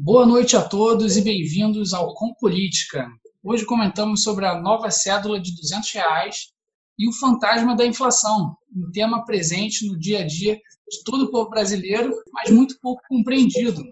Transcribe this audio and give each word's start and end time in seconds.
Boa 0.00 0.24
noite 0.24 0.56
a 0.56 0.62
todos 0.62 1.16
e 1.16 1.22
bem-vindos 1.22 1.92
ao 1.92 2.14
Com 2.14 2.32
Política. 2.34 3.10
Hoje 3.42 3.66
comentamos 3.66 4.22
sobre 4.22 4.46
a 4.46 4.54
nova 4.54 4.92
cédula 4.92 5.40
de 5.40 5.52
200 5.56 5.90
reais 5.90 6.36
e 6.96 7.08
o 7.08 7.12
fantasma 7.12 7.74
da 7.74 7.84
inflação, 7.84 8.56
um 8.74 8.92
tema 8.92 9.24
presente 9.24 9.84
no 9.88 9.98
dia 9.98 10.20
a 10.20 10.24
dia 10.26 10.54
de 10.54 11.02
todo 11.04 11.24
o 11.24 11.30
povo 11.32 11.50
brasileiro, 11.50 12.14
mas 12.32 12.48
muito 12.48 12.78
pouco 12.80 13.02
compreendido. 13.08 13.82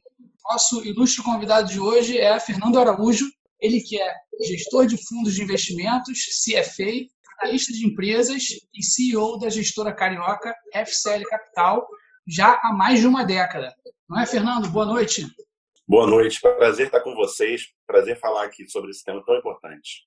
Nosso 0.48 0.84
ilustre 0.84 1.24
convidado 1.24 1.68
de 1.68 1.80
hoje 1.80 2.16
é 2.16 2.38
Fernando 2.38 2.78
Araújo, 2.78 3.26
ele 3.60 3.80
que 3.80 4.00
é 4.00 4.14
gestor 4.46 4.86
de 4.86 4.96
fundos 5.08 5.34
de 5.34 5.42
investimentos, 5.42 6.20
CFA, 6.44 7.04
analista 7.40 7.72
de 7.72 7.84
empresas 7.84 8.44
e 8.72 8.80
CEO 8.80 9.40
da 9.40 9.50
gestora 9.50 9.92
carioca 9.92 10.54
FCL 10.72 11.24
Capital, 11.28 11.84
já 12.28 12.60
há 12.62 12.72
mais 12.72 13.00
de 13.00 13.08
uma 13.08 13.24
década. 13.24 13.74
Não 14.08 14.20
é, 14.20 14.24
Fernando? 14.24 14.70
Boa 14.70 14.86
noite. 14.86 15.26
Boa 15.88 16.04
noite, 16.04 16.40
prazer 16.40 16.86
estar 16.86 16.98
com 16.98 17.14
vocês, 17.14 17.68
prazer 17.86 18.18
falar 18.18 18.46
aqui 18.46 18.68
sobre 18.68 18.90
esse 18.90 19.04
tema 19.04 19.24
tão 19.24 19.36
importante. 19.36 20.02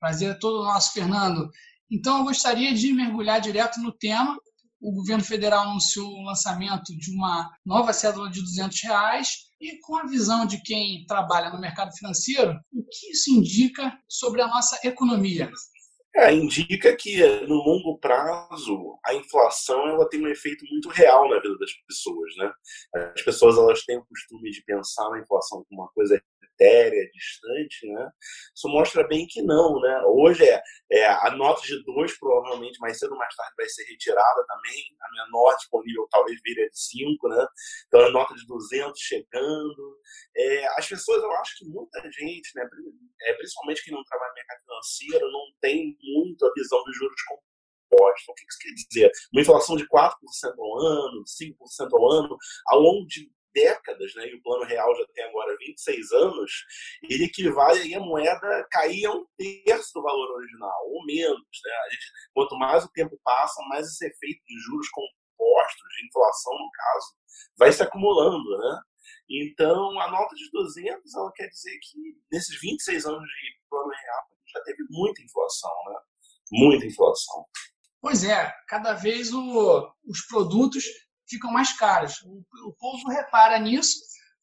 Prazer 0.00 0.30
é 0.30 0.38
todo 0.38 0.64
nosso, 0.64 0.94
Fernando. 0.94 1.50
Então, 1.90 2.18
eu 2.18 2.24
gostaria 2.24 2.72
de 2.72 2.94
mergulhar 2.94 3.38
direto 3.38 3.78
no 3.78 3.92
tema. 3.92 4.38
O 4.80 4.90
governo 4.90 5.22
federal 5.22 5.64
anunciou 5.68 6.08
o 6.08 6.24
lançamento 6.24 6.96
de 6.96 7.10
uma 7.10 7.50
nova 7.62 7.92
cédula 7.92 8.30
de 8.30 8.40
200 8.40 8.82
reais 8.84 9.50
e 9.60 9.78
com 9.80 9.98
a 9.98 10.06
visão 10.06 10.46
de 10.46 10.62
quem 10.62 11.04
trabalha 11.06 11.50
no 11.50 11.60
mercado 11.60 11.94
financeiro, 11.94 12.58
o 12.72 12.82
que 12.84 13.10
isso 13.10 13.30
indica 13.30 13.98
sobre 14.08 14.40
a 14.40 14.48
nossa 14.48 14.80
economia? 14.82 15.50
É, 16.18 16.32
indica 16.32 16.96
que 16.96 17.24
no 17.46 17.54
longo 17.54 17.96
prazo 17.98 18.98
a 19.06 19.14
inflação 19.14 19.86
ela 19.86 20.08
tem 20.08 20.20
um 20.20 20.26
efeito 20.26 20.64
muito 20.68 20.88
real 20.88 21.28
na 21.28 21.40
vida 21.40 21.56
das 21.58 21.72
pessoas, 21.86 22.34
né? 22.36 22.52
As 23.14 23.22
pessoas 23.22 23.56
elas 23.56 23.84
têm 23.84 23.98
o 23.98 24.04
costume 24.04 24.50
de 24.50 24.60
pensar 24.64 25.08
na 25.10 25.20
inflação 25.20 25.64
como 25.68 25.82
uma 25.82 25.88
coisa 25.92 26.20
etérea, 26.58 27.10
distante, 27.12 27.86
né? 27.86 28.10
Isso 28.54 28.68
mostra 28.68 29.06
bem 29.06 29.26
que 29.26 29.40
não, 29.42 29.80
né? 29.80 30.02
Hoje 30.06 30.44
é, 30.44 30.60
é 30.90 31.06
a 31.06 31.30
nota 31.30 31.62
de 31.62 31.82
2 31.84 32.18
provavelmente 32.18 32.78
mais 32.80 32.98
cedo 32.98 33.12
ou 33.12 33.18
mais 33.18 33.34
tarde 33.34 33.54
vai 33.56 33.68
ser 33.68 33.84
retirada 33.84 34.44
também, 34.46 34.84
a 35.00 35.24
menor 35.24 35.54
disponível 35.56 36.06
talvez 36.10 36.38
vire 36.44 36.64
a 36.64 36.68
de 36.68 36.78
5, 36.78 37.28
né? 37.28 37.46
Então 37.86 38.00
a 38.00 38.10
nota 38.10 38.34
de 38.34 38.46
200 38.46 38.98
chegando. 39.00 39.98
É, 40.36 40.66
as 40.78 40.88
pessoas, 40.88 41.22
eu 41.22 41.32
acho 41.36 41.58
que 41.58 41.64
muita 41.66 42.00
gente, 42.10 42.50
né, 42.54 42.68
é, 43.22 43.34
principalmente 43.34 43.84
quem 43.84 43.94
não 43.94 44.04
trabalha 44.04 44.30
no 44.30 44.34
mercado 44.34 44.60
financeiro, 44.60 45.32
não 45.32 45.44
tem 45.60 45.96
muito 46.02 46.46
a 46.46 46.52
visão 46.54 46.82
dos 46.84 46.96
juros 46.96 47.22
compostos. 47.22 48.28
O 48.28 48.34
que 48.34 48.44
isso 48.48 48.58
quer 48.60 48.74
dizer? 48.74 49.12
Uma 49.32 49.42
inflação 49.42 49.76
de 49.76 49.86
4% 49.88 50.12
ao 50.58 50.78
ano, 50.78 51.24
5% 51.24 51.88
ao 51.92 52.12
ano, 52.12 52.36
ao 52.66 52.80
longo 52.80 53.06
de 53.06 53.30
décadas, 53.58 54.14
né, 54.14 54.28
e 54.28 54.34
o 54.34 54.42
plano 54.42 54.64
real 54.64 54.94
já 54.96 55.04
tem 55.14 55.24
agora 55.24 55.56
26 55.58 56.12
anos, 56.12 56.52
ele 57.02 57.24
equivale 57.24 57.94
a 57.94 58.00
moeda 58.00 58.66
cair 58.70 59.06
a 59.06 59.12
um 59.12 59.26
terço 59.36 59.90
do 59.94 60.02
valor 60.02 60.36
original, 60.36 60.86
ou 60.86 61.04
menos. 61.04 61.40
Né? 61.40 61.72
Gente, 61.90 62.06
quanto 62.34 62.56
mais 62.56 62.84
o 62.84 62.92
tempo 62.92 63.18
passa, 63.24 63.60
mais 63.68 63.86
esse 63.86 64.06
efeito 64.06 64.40
de 64.46 64.58
juros 64.60 64.88
compostos, 64.90 65.88
de 65.96 66.06
inflação 66.06 66.52
no 66.52 66.70
caso, 66.70 67.06
vai 67.58 67.72
se 67.72 67.82
acumulando. 67.82 68.58
Né? 68.58 68.80
Então, 69.30 69.98
a 70.00 70.10
nota 70.10 70.34
de 70.34 70.50
200, 70.50 71.14
ela 71.14 71.32
quer 71.34 71.48
dizer 71.48 71.78
que 71.82 71.98
nesses 72.30 72.60
26 72.60 73.06
anos 73.06 73.22
de 73.22 73.68
plano 73.68 73.90
real, 73.90 74.24
já 74.52 74.62
teve 74.62 74.82
muita 74.90 75.20
inflação, 75.22 75.70
né? 75.88 76.00
Muita 76.50 76.86
inflação. 76.86 77.44
Pois 78.00 78.24
é, 78.24 78.50
cada 78.66 78.94
vez 78.94 79.32
o, 79.34 79.92
os 80.06 80.22
produtos 80.26 80.84
ficam 81.28 81.52
mais 81.52 81.72
caros. 81.72 82.20
O, 82.24 82.44
o 82.68 82.72
povo 82.72 83.08
repara 83.08 83.58
nisso, 83.58 83.98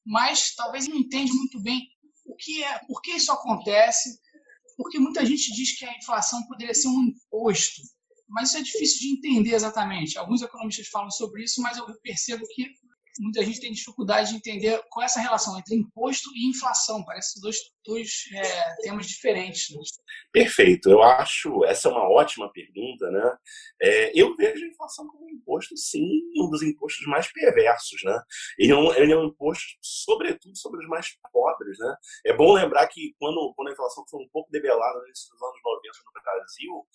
mas 0.05 0.53
talvez 0.55 0.87
não 0.87 0.97
entende 0.97 1.31
muito 1.33 1.61
bem 1.61 1.81
o 2.25 2.35
que 2.35 2.63
é, 2.63 2.79
por 2.79 3.01
que 3.01 3.11
isso 3.11 3.31
acontece, 3.31 4.19
porque 4.77 4.99
muita 4.99 5.25
gente 5.25 5.53
diz 5.53 5.77
que 5.77 5.85
a 5.85 5.97
inflação 5.97 6.45
poderia 6.47 6.73
ser 6.73 6.87
um 6.87 7.03
imposto, 7.03 7.81
mas 8.27 8.49
isso 8.49 8.57
é 8.57 8.61
difícil 8.61 8.99
de 8.99 9.17
entender 9.17 9.53
exatamente. 9.53 10.17
Alguns 10.17 10.41
economistas 10.41 10.87
falam 10.87 11.11
sobre 11.11 11.43
isso, 11.43 11.61
mas 11.61 11.77
eu 11.77 11.85
percebo 12.01 12.43
que 12.53 12.73
muita 13.19 13.43
gente 13.43 13.59
tem 13.59 13.71
dificuldade 13.71 14.29
de 14.29 14.37
entender 14.37 14.81
qual 14.89 15.03
é 15.03 15.05
essa 15.05 15.19
relação 15.19 15.57
entre 15.57 15.75
imposto 15.75 16.29
e 16.35 16.49
inflação. 16.49 17.03
Parece 17.05 17.39
dois, 17.41 17.57
dois 17.85 18.09
é, 18.33 18.75
temas 18.81 19.07
diferentes. 19.07 19.75
Né? 19.75 19.81
Perfeito. 20.31 20.89
Eu 20.89 21.01
acho 21.01 21.63
essa 21.65 21.87
é 21.87 21.91
uma 21.91 22.09
ótima 22.09 22.51
pergunta, 22.51 23.09
né? 23.09 23.37
É, 23.81 24.19
eu 24.19 24.35
vejo 24.35 24.63
a 24.63 24.67
inflação 24.67 25.07
como 25.07 25.25
um 25.25 25.29
imposto, 25.29 25.77
sim, 25.77 26.05
um 26.37 26.49
dos 26.49 26.61
impostos 26.61 27.05
mais 27.07 27.31
perversos, 27.31 28.01
né? 28.03 28.19
Ele 28.57 28.71
é 28.71 28.75
um, 28.75 28.93
ele 28.93 29.13
é 29.13 29.17
um 29.17 29.25
imposto, 29.25 29.65
sobretudo, 29.81 30.57
sobre 30.57 30.81
os 30.81 30.87
mais 30.87 31.07
pobres, 31.31 31.77
né? 31.79 31.95
É 32.25 32.33
bom 32.33 32.53
lembrar 32.53 32.87
que 32.87 33.13
quando, 33.19 33.53
quando 33.55 33.69
a 33.69 33.71
inflação 33.71 34.03
foi 34.09 34.21
um 34.21 34.29
pouco 34.29 34.51
debelada 34.51 34.99
nesses 35.07 35.29
anos 35.31 35.59
90 35.63 35.99
no 36.05 36.21
Brasil, 36.23 36.87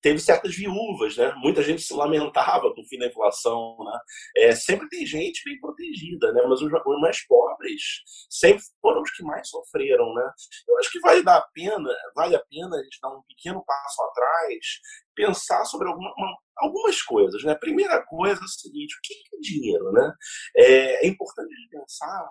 teve 0.00 0.18
certas 0.18 0.54
viúvas, 0.54 1.16
né? 1.16 1.32
Muita 1.38 1.62
gente 1.62 1.82
se 1.82 1.94
lamentava 1.94 2.72
com 2.72 2.80
o 2.80 2.86
fim 2.86 2.98
da 2.98 3.06
inflação, 3.06 3.76
né? 3.80 3.98
É, 4.36 4.54
sempre 4.54 4.88
tem 4.88 5.04
gente 5.04 5.42
bem 5.44 5.58
protegida, 5.60 6.32
né? 6.32 6.42
Mas 6.48 6.60
os, 6.62 6.72
os, 6.72 7.00
mais 7.00 7.26
pobres 7.26 7.82
sempre 8.30 8.62
foram 8.80 9.02
os 9.02 9.10
que 9.10 9.22
mais 9.22 9.48
sofreram, 9.48 10.12
né? 10.14 10.30
Eu 10.68 10.78
acho 10.78 10.90
que 10.90 11.00
vale 11.00 11.22
dar 11.22 11.38
a 11.38 11.48
pena, 11.52 11.90
vale 12.14 12.36
a 12.36 12.44
pena 12.48 12.76
a 12.76 12.82
gente 12.82 12.98
dar 13.02 13.10
um 13.10 13.22
pequeno 13.28 13.64
passo 13.64 14.02
atrás, 14.02 14.66
pensar 15.14 15.64
sobre 15.64 15.88
alguma, 15.88 16.12
uma, 16.16 16.36
algumas 16.58 17.02
coisas, 17.02 17.42
né? 17.44 17.54
Primeira 17.54 18.04
coisa 18.04 18.40
é 18.40 18.44
o 18.44 18.48
seguinte: 18.48 18.94
o 18.94 19.00
que 19.02 19.14
é 19.14 19.40
dinheiro, 19.40 19.92
né? 19.92 20.12
É, 20.56 21.06
é 21.06 21.08
importante 21.08 21.48
pensar 21.70 22.28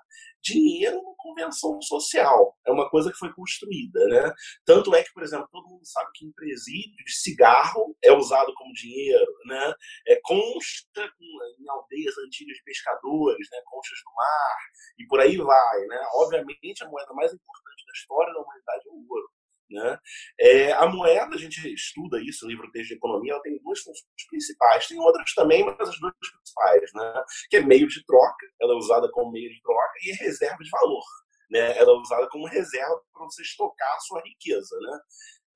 dinheiro 0.48 0.98
é 0.98 1.00
uma 1.00 1.16
convenção 1.18 1.82
social, 1.82 2.58
é 2.66 2.72
uma 2.72 2.90
coisa 2.90 3.12
que 3.12 3.18
foi 3.18 3.34
construída, 3.34 4.00
né? 4.08 4.34
Tanto 4.66 4.96
é 4.96 5.04
que, 5.04 5.12
por 5.14 5.24
exemplo, 5.24 5.48
todo 5.52 5.68
mundo 5.68 5.86
sabe 5.86 6.10
que 6.14 6.26
em 6.26 6.32
presídios 6.32 7.22
cigarro 7.22 7.96
é 8.04 8.12
usado 8.14 8.54
como 8.56 8.74
dinheiro, 8.74 9.32
né? 9.46 9.74
É 10.08 10.20
consta 10.24 11.02
em 11.02 11.70
aldeias 11.70 12.18
antigas 12.26 12.56
de 12.56 12.64
pescadores, 12.64 13.48
né? 13.52 13.60
Conchas 13.66 14.00
do 14.06 14.14
mar 14.16 14.58
e 15.00 15.06
por 15.08 15.20
aí 15.20 15.38
vai, 15.38 15.80
né? 15.88 16.00
Obviamente 16.14 16.84
a 16.84 16.90
moeda 16.90 17.14
mais 17.14 17.34
importante 17.34 17.86
da 17.86 17.94
história 17.94 18.34
da 18.34 18.40
humanidade 18.40 18.88
é 18.88 18.92
o 18.92 19.06
ouro. 19.10 19.37
Né? 19.70 20.00
É, 20.40 20.72
a 20.74 20.88
moeda, 20.88 21.36
a 21.36 21.38
gente 21.38 21.74
estuda 21.74 22.22
isso 22.22 22.46
no 22.46 22.52
livro 22.52 22.72
Texto 22.72 22.90
de 22.90 22.96
Economia, 22.96 23.34
ela 23.34 23.42
tem 23.42 23.58
duas 23.62 23.80
funções 23.80 24.28
principais. 24.30 24.88
Tem 24.88 25.00
outras 25.00 25.34
também, 25.34 25.66
mas 25.66 25.90
as 25.90 26.00
duas 26.00 26.14
principais, 26.18 26.92
né? 26.94 27.24
que 27.50 27.58
é 27.58 27.62
meio 27.62 27.88
de 27.88 28.06
troca, 28.06 28.48
ela 28.62 28.74
é 28.74 28.78
usada 28.78 29.10
como 29.12 29.32
meio 29.32 29.50
de 29.50 29.62
troca, 29.62 29.94
e 30.04 30.12
reserva 30.14 30.64
de 30.64 30.70
valor. 30.70 31.04
Né? 31.50 31.78
Ela 31.78 31.92
é 31.92 31.96
usada 31.96 32.28
como 32.30 32.48
reserva 32.48 33.02
para 33.14 33.26
você 33.26 33.42
estocar 33.42 33.96
a 33.96 34.00
sua 34.00 34.22
riqueza. 34.22 34.76
Né? 34.80 35.00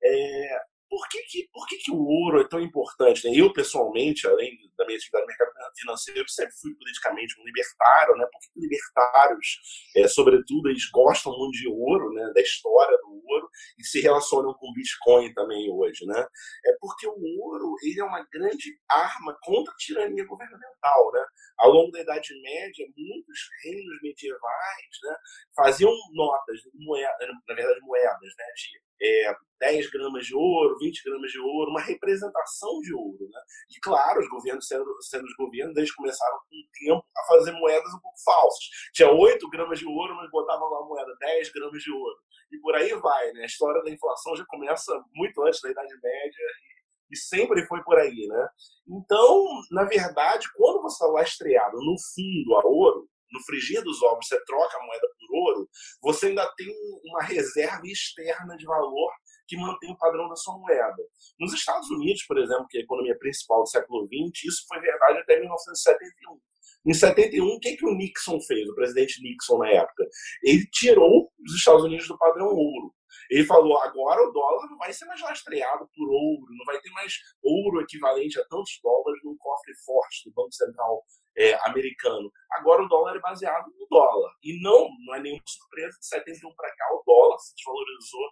É, 0.03 0.61
por 0.91 1.07
que, 1.07 1.21
que, 1.23 1.49
por 1.53 1.65
que, 1.67 1.77
que 1.77 1.91
o 1.91 2.03
ouro 2.03 2.41
é 2.41 2.47
tão 2.49 2.59
importante? 2.59 3.25
Né? 3.25 3.33
Eu, 3.33 3.53
pessoalmente, 3.53 4.27
além 4.27 4.57
da 4.77 4.85
minha 4.85 4.97
atividade 4.97 5.23
no 5.23 5.27
mercado 5.27 5.51
financeiro, 5.77 6.27
sempre 6.27 6.53
fui 6.61 6.75
politicamente 6.75 7.39
um 7.39 7.45
libertário. 7.45 8.13
Né? 8.17 8.25
Por 8.25 8.41
que 8.41 8.59
libertários, 8.59 9.59
é, 9.95 10.05
sobretudo, 10.09 10.69
eles 10.69 10.89
gostam 10.91 11.31
muito 11.37 11.53
de 11.53 11.69
ouro, 11.69 12.11
né? 12.11 12.29
da 12.35 12.41
história 12.41 12.97
ouro, 13.25 13.49
e 13.77 13.83
se 13.83 14.01
relacionam 14.01 14.53
com 14.53 14.73
Bitcoin 14.73 15.33
também 15.33 15.69
hoje? 15.71 16.05
Né? 16.05 16.19
É 16.65 16.77
porque 16.79 17.07
o 17.07 17.41
ouro 17.41 17.75
ele 17.83 17.99
é 17.99 18.03
uma 18.03 18.25
grande 18.31 18.79
arma 18.89 19.37
contra 19.43 19.73
a 19.73 19.77
tirania 19.77 20.25
governamental. 20.25 21.11
Né? 21.13 21.25
Ao 21.59 21.71
longo 21.71 21.91
da 21.91 22.01
Idade 22.01 22.29
Média, 22.41 22.85
muitos 22.97 23.39
reinos 23.63 24.01
medievais 24.01 24.91
né, 25.03 25.15
faziam 25.55 25.91
notas, 26.13 26.59
moedas, 26.73 27.27
na 27.47 27.55
verdade, 27.55 27.79
moedas 27.81 28.33
né, 28.37 28.45
de 28.55 28.90
é, 29.01 29.35
10 29.61 29.91
gramas 29.91 30.25
de 30.25 30.35
ouro, 30.35 30.77
20 30.79 31.03
gramas 31.03 31.31
de 31.31 31.39
ouro, 31.39 31.69
uma 31.69 31.81
representação 31.81 32.79
de 32.81 32.93
ouro. 32.93 33.29
Né? 33.29 33.41
E 33.69 33.79
claro, 33.79 34.19
os 34.19 34.27
governos, 34.27 34.67
sendo, 34.67 34.85
sendo 35.01 35.25
os 35.25 35.35
governos, 35.35 35.77
eles 35.77 35.93
começaram 35.93 36.37
com 36.39 36.55
o 36.55 36.69
tempo 36.73 37.05
a 37.15 37.23
fazer 37.27 37.51
moedas 37.51 37.93
um 37.93 37.99
pouco 37.99 38.17
falsas. 38.25 38.65
Tinha 38.93 39.11
8 39.11 39.49
gramas 39.49 39.79
de 39.79 39.85
ouro, 39.85 40.15
mas 40.15 40.29
botavam 40.31 40.67
lá 40.69 40.79
a 40.79 40.85
moeda 40.85 41.15
10 41.19 41.51
gramas 41.51 41.81
de 41.81 41.91
ouro. 41.91 42.15
E 42.51 42.57
por 42.59 42.75
aí 42.75 42.93
vai. 42.93 43.31
Né? 43.33 43.43
A 43.43 43.45
história 43.45 43.83
da 43.83 43.91
inflação 43.91 44.35
já 44.35 44.45
começa 44.45 44.99
muito 45.13 45.41
antes 45.43 45.61
da 45.61 45.69
Idade 45.69 45.93
Média 46.01 46.45
e, 47.09 47.13
e 47.13 47.17
sempre 47.17 47.65
foi 47.67 47.83
por 47.83 47.99
aí. 47.99 48.27
Né? 48.27 48.47
Então, 48.89 49.45
na 49.71 49.83
verdade, 49.83 50.47
quando 50.55 50.81
você 50.81 50.95
está 50.95 51.07
lastreado 51.07 51.77
no 51.77 51.95
fundo 52.15 52.55
a 52.55 52.65
ouro, 52.65 53.07
no 53.31 53.43
frigir 53.43 53.83
dos 53.83 54.01
ovos 54.03 54.27
você 54.27 54.43
troca 54.45 54.77
a 54.77 54.85
moeda 54.85 55.07
por 55.19 55.37
ouro, 55.37 55.69
você 56.01 56.27
ainda 56.27 56.51
tem 56.55 56.67
uma 57.03 57.23
reserva 57.23 57.81
externa 57.85 58.55
de 58.57 58.65
valor 58.65 59.11
que 59.47 59.57
mantém 59.57 59.91
o 59.91 59.97
padrão 59.97 60.29
da 60.29 60.35
sua 60.35 60.57
moeda. 60.57 61.03
Nos 61.39 61.53
Estados 61.53 61.89
Unidos, 61.89 62.23
por 62.25 62.37
exemplo, 62.37 62.67
que 62.69 62.77
é 62.77 62.81
a 62.81 62.83
economia 62.83 63.17
principal 63.17 63.63
do 63.63 63.69
século 63.69 64.07
XX, 64.07 64.45
isso 64.45 64.65
foi 64.67 64.79
verdade 64.79 65.19
até 65.19 65.39
1971. 65.39 66.39
Em 66.87 66.93
71, 66.93 67.45
o 67.45 67.59
que, 67.59 67.75
que 67.75 67.85
o 67.85 67.93
Nixon 67.93 68.39
fez, 68.41 68.67
o 68.67 68.75
presidente 68.75 69.21
Nixon 69.21 69.59
na 69.59 69.69
época? 69.69 70.07
Ele 70.41 70.65
tirou 70.71 71.31
os 71.45 71.55
Estados 71.55 71.83
Unidos 71.83 72.07
do 72.07 72.17
padrão 72.17 72.47
ouro. 72.47 72.93
Ele 73.29 73.45
falou: 73.45 73.77
agora 73.81 74.27
o 74.27 74.31
dólar 74.31 74.69
não 74.69 74.77
vai 74.77 74.91
ser 74.91 75.05
mais 75.05 75.21
lastreado 75.21 75.87
por 75.95 76.09
ouro, 76.09 76.45
não 76.49 76.65
vai 76.65 76.79
ter 76.79 76.89
mais 76.91 77.13
ouro 77.43 77.81
equivalente 77.81 78.39
a 78.39 78.45
tantos 78.45 78.79
dólares 78.81 79.21
num 79.23 79.37
cofre 79.37 79.73
forte 79.85 80.29
do 80.29 80.33
Banco 80.33 80.53
Central 80.53 81.03
é, 81.37 81.53
americano. 81.67 82.31
Agora 82.51 82.83
o 82.83 82.87
dólar 82.87 83.15
é 83.15 83.19
baseado 83.19 83.67
no 83.77 83.87
dólar. 83.89 84.31
E 84.43 84.61
não, 84.61 84.89
não 85.05 85.15
é 85.15 85.19
nenhuma 85.19 85.43
surpresa, 85.45 85.97
de 85.99 86.05
71 86.05 86.53
para 86.55 86.69
cá 86.75 86.85
o 86.93 87.03
dólar 87.05 87.39
se 87.39 87.55
desvalorizou 87.55 88.31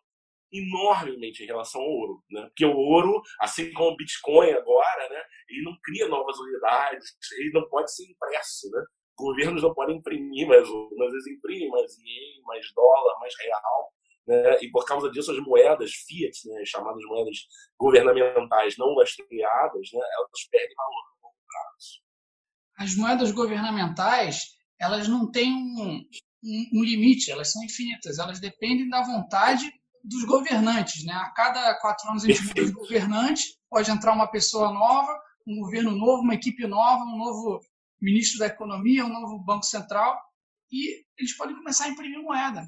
enormemente 0.52 1.44
em 1.44 1.46
relação 1.46 1.82
ao 1.82 1.88
ouro, 1.88 2.24
né? 2.30 2.42
Porque 2.48 2.66
o 2.66 2.76
ouro, 2.76 3.22
assim 3.40 3.72
como 3.74 3.92
o 3.92 3.96
Bitcoin 3.96 4.52
agora, 4.52 5.10
né? 5.10 5.24
Ele 5.48 5.64
não 5.64 5.78
cria 5.84 6.08
novas 6.08 6.38
unidades, 6.40 7.16
ele 7.38 7.52
não 7.54 7.68
pode 7.70 7.94
ser 7.94 8.04
impresso, 8.10 8.70
né? 8.72 8.84
Governos 9.18 9.62
não 9.62 9.74
podem 9.74 9.98
imprimir 9.98 10.48
mais 10.48 10.68
ouro, 10.68 10.96
vezes 11.12 11.28
imprimem 11.28 11.70
mais 11.70 11.96
ien, 12.00 12.42
mais 12.46 12.66
dólar, 12.74 13.20
mais 13.20 13.34
real, 13.40 13.94
né? 14.28 14.58
E 14.62 14.72
por 14.72 14.86
causa 14.86 15.10
disso 15.12 15.32
as 15.32 15.40
moedas 15.40 15.92
fiat, 16.08 16.48
né? 16.48 16.64
chamadas 16.66 17.04
moedas 17.06 17.38
governamentais 17.78 18.78
não 18.78 18.96
lastreadas, 18.96 19.90
né? 19.94 20.00
Elas 20.00 20.48
perdem 20.50 20.76
valor 20.76 21.04
no 21.16 21.28
longo 21.28 21.38
prazo. 21.48 22.09
As 22.80 22.96
moedas 22.96 23.32
governamentais, 23.32 24.40
elas 24.80 25.06
não 25.10 25.30
têm 25.30 25.54
um, 25.54 26.02
um, 26.44 26.70
um 26.74 26.84
limite, 26.84 27.30
elas 27.30 27.52
são 27.52 27.62
infinitas, 27.62 28.18
elas 28.18 28.40
dependem 28.40 28.88
da 28.88 29.04
vontade 29.04 29.70
dos 30.02 30.24
governantes. 30.24 31.04
Né? 31.04 31.12
A 31.12 31.30
cada 31.32 31.78
quatro 31.82 32.10
anos 32.10 32.24
a 32.24 32.28
gente 32.28 32.42
muda 32.48 32.66
de 32.66 32.72
governante, 32.72 33.44
pode 33.70 33.92
entrar 33.92 34.14
uma 34.14 34.32
pessoa 34.32 34.72
nova, 34.72 35.12
um 35.46 35.60
governo 35.60 35.92
novo, 35.92 36.24
uma 36.24 36.36
equipe 36.36 36.66
nova, 36.66 37.04
um 37.04 37.18
novo 37.18 37.60
ministro 38.02 38.40
da 38.40 38.48
Economia, 38.48 39.06
um 39.06 39.12
novo 39.12 39.44
Banco 39.44 39.66
Central, 39.66 40.18
e 40.72 41.04
eles 41.18 41.36
podem 41.36 41.58
começar 41.58 41.86
a 41.86 41.90
imprimir 41.90 42.22
moeda. 42.22 42.66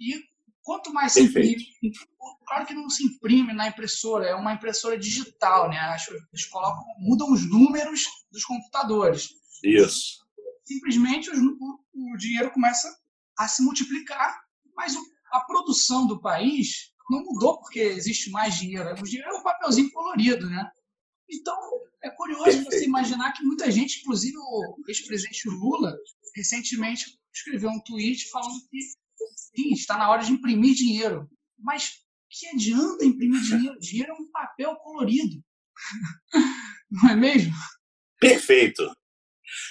E 0.00 0.20
quanto 0.66 0.92
mais 0.92 1.12
se 1.12 1.22
imprime, 1.22 1.64
claro 2.44 2.66
que 2.66 2.74
não 2.74 2.90
se 2.90 3.04
imprime 3.04 3.52
na 3.52 3.68
impressora, 3.68 4.26
é 4.26 4.34
uma 4.34 4.52
impressora 4.52 4.98
digital, 4.98 5.70
né? 5.70 5.96
Eles 6.32 6.46
colocam, 6.46 6.84
mudam 6.98 7.32
os 7.32 7.48
números 7.48 8.04
dos 8.30 8.44
computadores. 8.44 9.28
Isso. 9.62 10.26
Simplesmente 10.64 11.30
o, 11.30 11.56
o 11.94 12.16
dinheiro 12.16 12.50
começa 12.50 12.94
a 13.38 13.46
se 13.46 13.62
multiplicar, 13.62 14.40
mas 14.74 14.96
o 14.96 15.16
a 15.32 15.40
produção 15.40 16.06
do 16.06 16.20
país 16.20 16.92
não 17.10 17.22
mudou 17.24 17.58
porque 17.58 17.80
existe 17.80 18.30
mais 18.30 18.54
dinheiro. 18.54 18.88
O 18.98 19.02
dinheiro 19.02 19.30
é 19.30 19.38
um 19.38 19.42
papelzinho 19.42 19.90
colorido, 19.92 20.48
né? 20.48 20.70
Então, 21.28 21.56
é 22.02 22.10
curioso 22.10 22.44
Perfeito. 22.44 22.70
você 22.70 22.84
imaginar 22.84 23.32
que 23.32 23.44
muita 23.44 23.70
gente, 23.70 24.00
inclusive 24.00 24.36
o 24.36 24.76
ex-presidente 24.88 25.48
Lula, 25.48 25.96
recentemente 26.34 27.18
escreveu 27.32 27.70
um 27.70 27.80
tweet 27.80 28.30
falando 28.30 28.54
que 28.70 28.78
sim, 29.34 29.72
está 29.72 29.96
na 29.98 30.10
hora 30.10 30.22
de 30.22 30.32
imprimir 30.32 30.74
dinheiro. 30.74 31.28
Mas 31.58 31.90
que 32.28 32.46
adianta 32.48 33.04
imprimir 33.04 33.40
dinheiro? 33.42 33.78
Dinheiro 33.78 34.12
é 34.12 34.14
um 34.14 34.30
papel 34.30 34.76
colorido. 34.76 35.42
Não 36.90 37.10
é 37.10 37.16
mesmo? 37.16 37.52
Perfeito. 38.20 38.82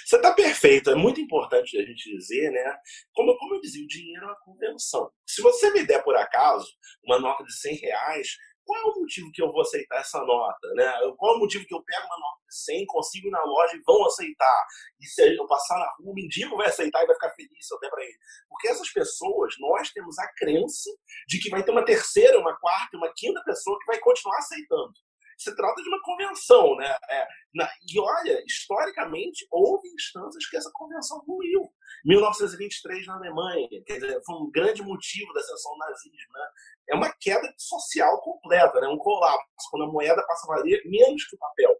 Você 0.04 0.16
está 0.16 0.32
perfeito. 0.32 0.90
É 0.90 0.94
muito 0.94 1.20
importante 1.20 1.78
a 1.78 1.84
gente 1.84 2.10
dizer, 2.10 2.50
né? 2.50 2.76
Como, 3.12 3.36
como 3.36 3.54
eu 3.54 3.60
dizia, 3.60 3.84
o 3.84 3.88
dinheiro 3.88 4.24
é 4.24 4.28
uma 4.28 4.40
convenção. 4.40 5.10
Se 5.26 5.42
você 5.42 5.70
me 5.72 5.84
der, 5.84 6.02
por 6.02 6.16
acaso, 6.16 6.66
uma 7.04 7.18
nota 7.18 7.44
de 7.44 7.54
100 7.58 7.76
reais, 7.76 8.28
qual 8.66 8.80
é 8.80 8.84
o 8.84 9.00
motivo 9.00 9.30
que 9.32 9.40
eu 9.40 9.50
vou 9.52 9.62
aceitar 9.62 10.00
essa 10.00 10.18
nota? 10.22 10.68
Né? 10.74 10.92
Qual 11.16 11.34
é 11.34 11.36
o 11.36 11.38
motivo 11.38 11.64
que 11.64 11.74
eu 11.74 11.82
pego 11.82 12.04
uma 12.06 12.18
nota 12.18 12.40
de 12.48 12.56
100, 12.56 12.86
consigo 12.86 13.28
ir 13.28 13.30
na 13.30 13.42
loja 13.44 13.76
e 13.76 13.82
vão 13.86 14.04
aceitar? 14.04 14.66
E 15.00 15.06
se 15.06 15.36
eu 15.36 15.46
passar 15.46 15.78
na 15.78 15.86
rua, 15.98 16.10
o 16.10 16.14
mendigo 16.14 16.56
vai 16.56 16.66
aceitar 16.66 17.02
e 17.02 17.06
vai 17.06 17.14
ficar 17.14 17.30
feliz 17.30 17.66
der 17.80 17.90
para 17.90 18.02
ele. 18.02 18.18
Porque 18.48 18.68
essas 18.68 18.90
pessoas, 18.90 19.54
nós 19.60 19.90
temos 19.90 20.18
a 20.18 20.28
crença 20.34 20.90
de 21.28 21.38
que 21.38 21.48
vai 21.48 21.62
ter 21.62 21.70
uma 21.70 21.84
terceira, 21.84 22.38
uma 22.38 22.56
quarta, 22.58 22.96
uma 22.96 23.12
quinta 23.16 23.40
pessoa 23.44 23.78
que 23.78 23.86
vai 23.86 23.98
continuar 24.00 24.38
aceitando 24.38 25.05
se 25.36 25.54
trata 25.54 25.82
de 25.82 25.88
uma 25.88 26.00
convenção, 26.02 26.76
né? 26.76 26.96
É, 27.10 27.26
na, 27.54 27.68
e 27.88 28.00
olha, 28.00 28.42
historicamente, 28.46 29.46
houve 29.50 29.88
instâncias 29.88 30.48
que 30.48 30.56
essa 30.56 30.70
convenção 30.72 31.18
ruiu. 31.26 31.70
1923 32.04 33.06
na 33.06 33.16
Alemanha, 33.16 33.68
quer 33.84 33.94
dizer, 33.94 34.20
foi 34.24 34.36
um 34.36 34.50
grande 34.50 34.82
motivo 34.82 35.32
da 35.32 35.40
ascensão 35.40 35.76
nazismo, 35.78 36.32
né? 36.32 36.48
É 36.90 36.94
uma 36.94 37.12
queda 37.20 37.52
social 37.56 38.20
completa, 38.20 38.80
né? 38.80 38.88
Um 38.88 38.98
colapso, 38.98 39.70
quando 39.70 39.84
a 39.84 39.92
moeda 39.92 40.24
passa 40.26 40.46
a 40.46 40.56
valer 40.56 40.82
menos 40.86 41.24
que 41.26 41.36
o 41.36 41.38
papel 41.38 41.76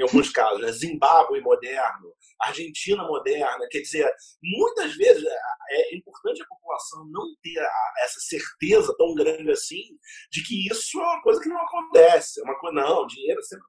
em 0.00 0.02
alguns 0.02 0.30
casos, 0.30 0.62
né? 0.62 0.72
Zimbábue 0.72 1.42
moderno, 1.42 2.14
Argentina 2.40 3.04
moderna, 3.04 3.68
quer 3.70 3.80
dizer, 3.80 4.10
muitas 4.42 4.96
vezes 4.96 5.22
é, 5.22 5.92
é 5.92 5.96
importante 5.96 6.42
a 6.42 6.46
população 6.46 7.06
não 7.10 7.26
ter 7.42 7.60
essa 8.02 8.18
certeza 8.20 8.94
tão 8.96 9.14
grande 9.14 9.50
assim 9.50 9.82
de 10.32 10.42
que 10.42 10.66
isso 10.66 10.98
é 10.98 11.02
uma 11.02 11.22
coisa 11.22 11.40
que 11.40 11.50
não 11.50 11.60
acontece, 11.60 12.40
é 12.40 12.44
uma 12.44 12.58
coisa 12.58 12.80
não, 12.80 13.06
dinheiro 13.06 13.42
sempre 13.42 13.66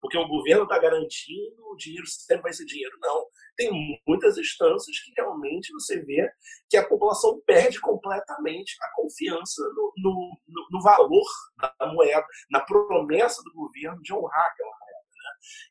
porque 0.00 0.18
o 0.18 0.28
governo 0.28 0.64
está 0.64 0.78
garantindo, 0.78 1.56
o 1.72 1.76
dinheiro 1.76 2.06
sempre 2.06 2.42
vai 2.42 2.52
ser 2.52 2.66
dinheiro, 2.66 2.94
não. 3.00 3.26
Tem 3.56 3.70
muitas 4.06 4.36
instâncias 4.36 4.98
que 5.00 5.12
realmente 5.16 5.72
você 5.72 5.98
vê 6.02 6.30
que 6.68 6.76
a 6.76 6.86
população 6.86 7.40
perde 7.46 7.80
completamente 7.80 8.76
a 8.82 8.94
confiança 8.96 9.62
no, 9.74 9.92
no, 9.96 10.66
no 10.70 10.82
valor 10.82 11.24
da 11.56 11.86
moeda, 11.86 12.26
na 12.50 12.60
promessa 12.60 13.42
do 13.44 13.54
governo 13.54 14.02
de 14.02 14.12
honrar 14.12 14.46
aquela 14.46 14.76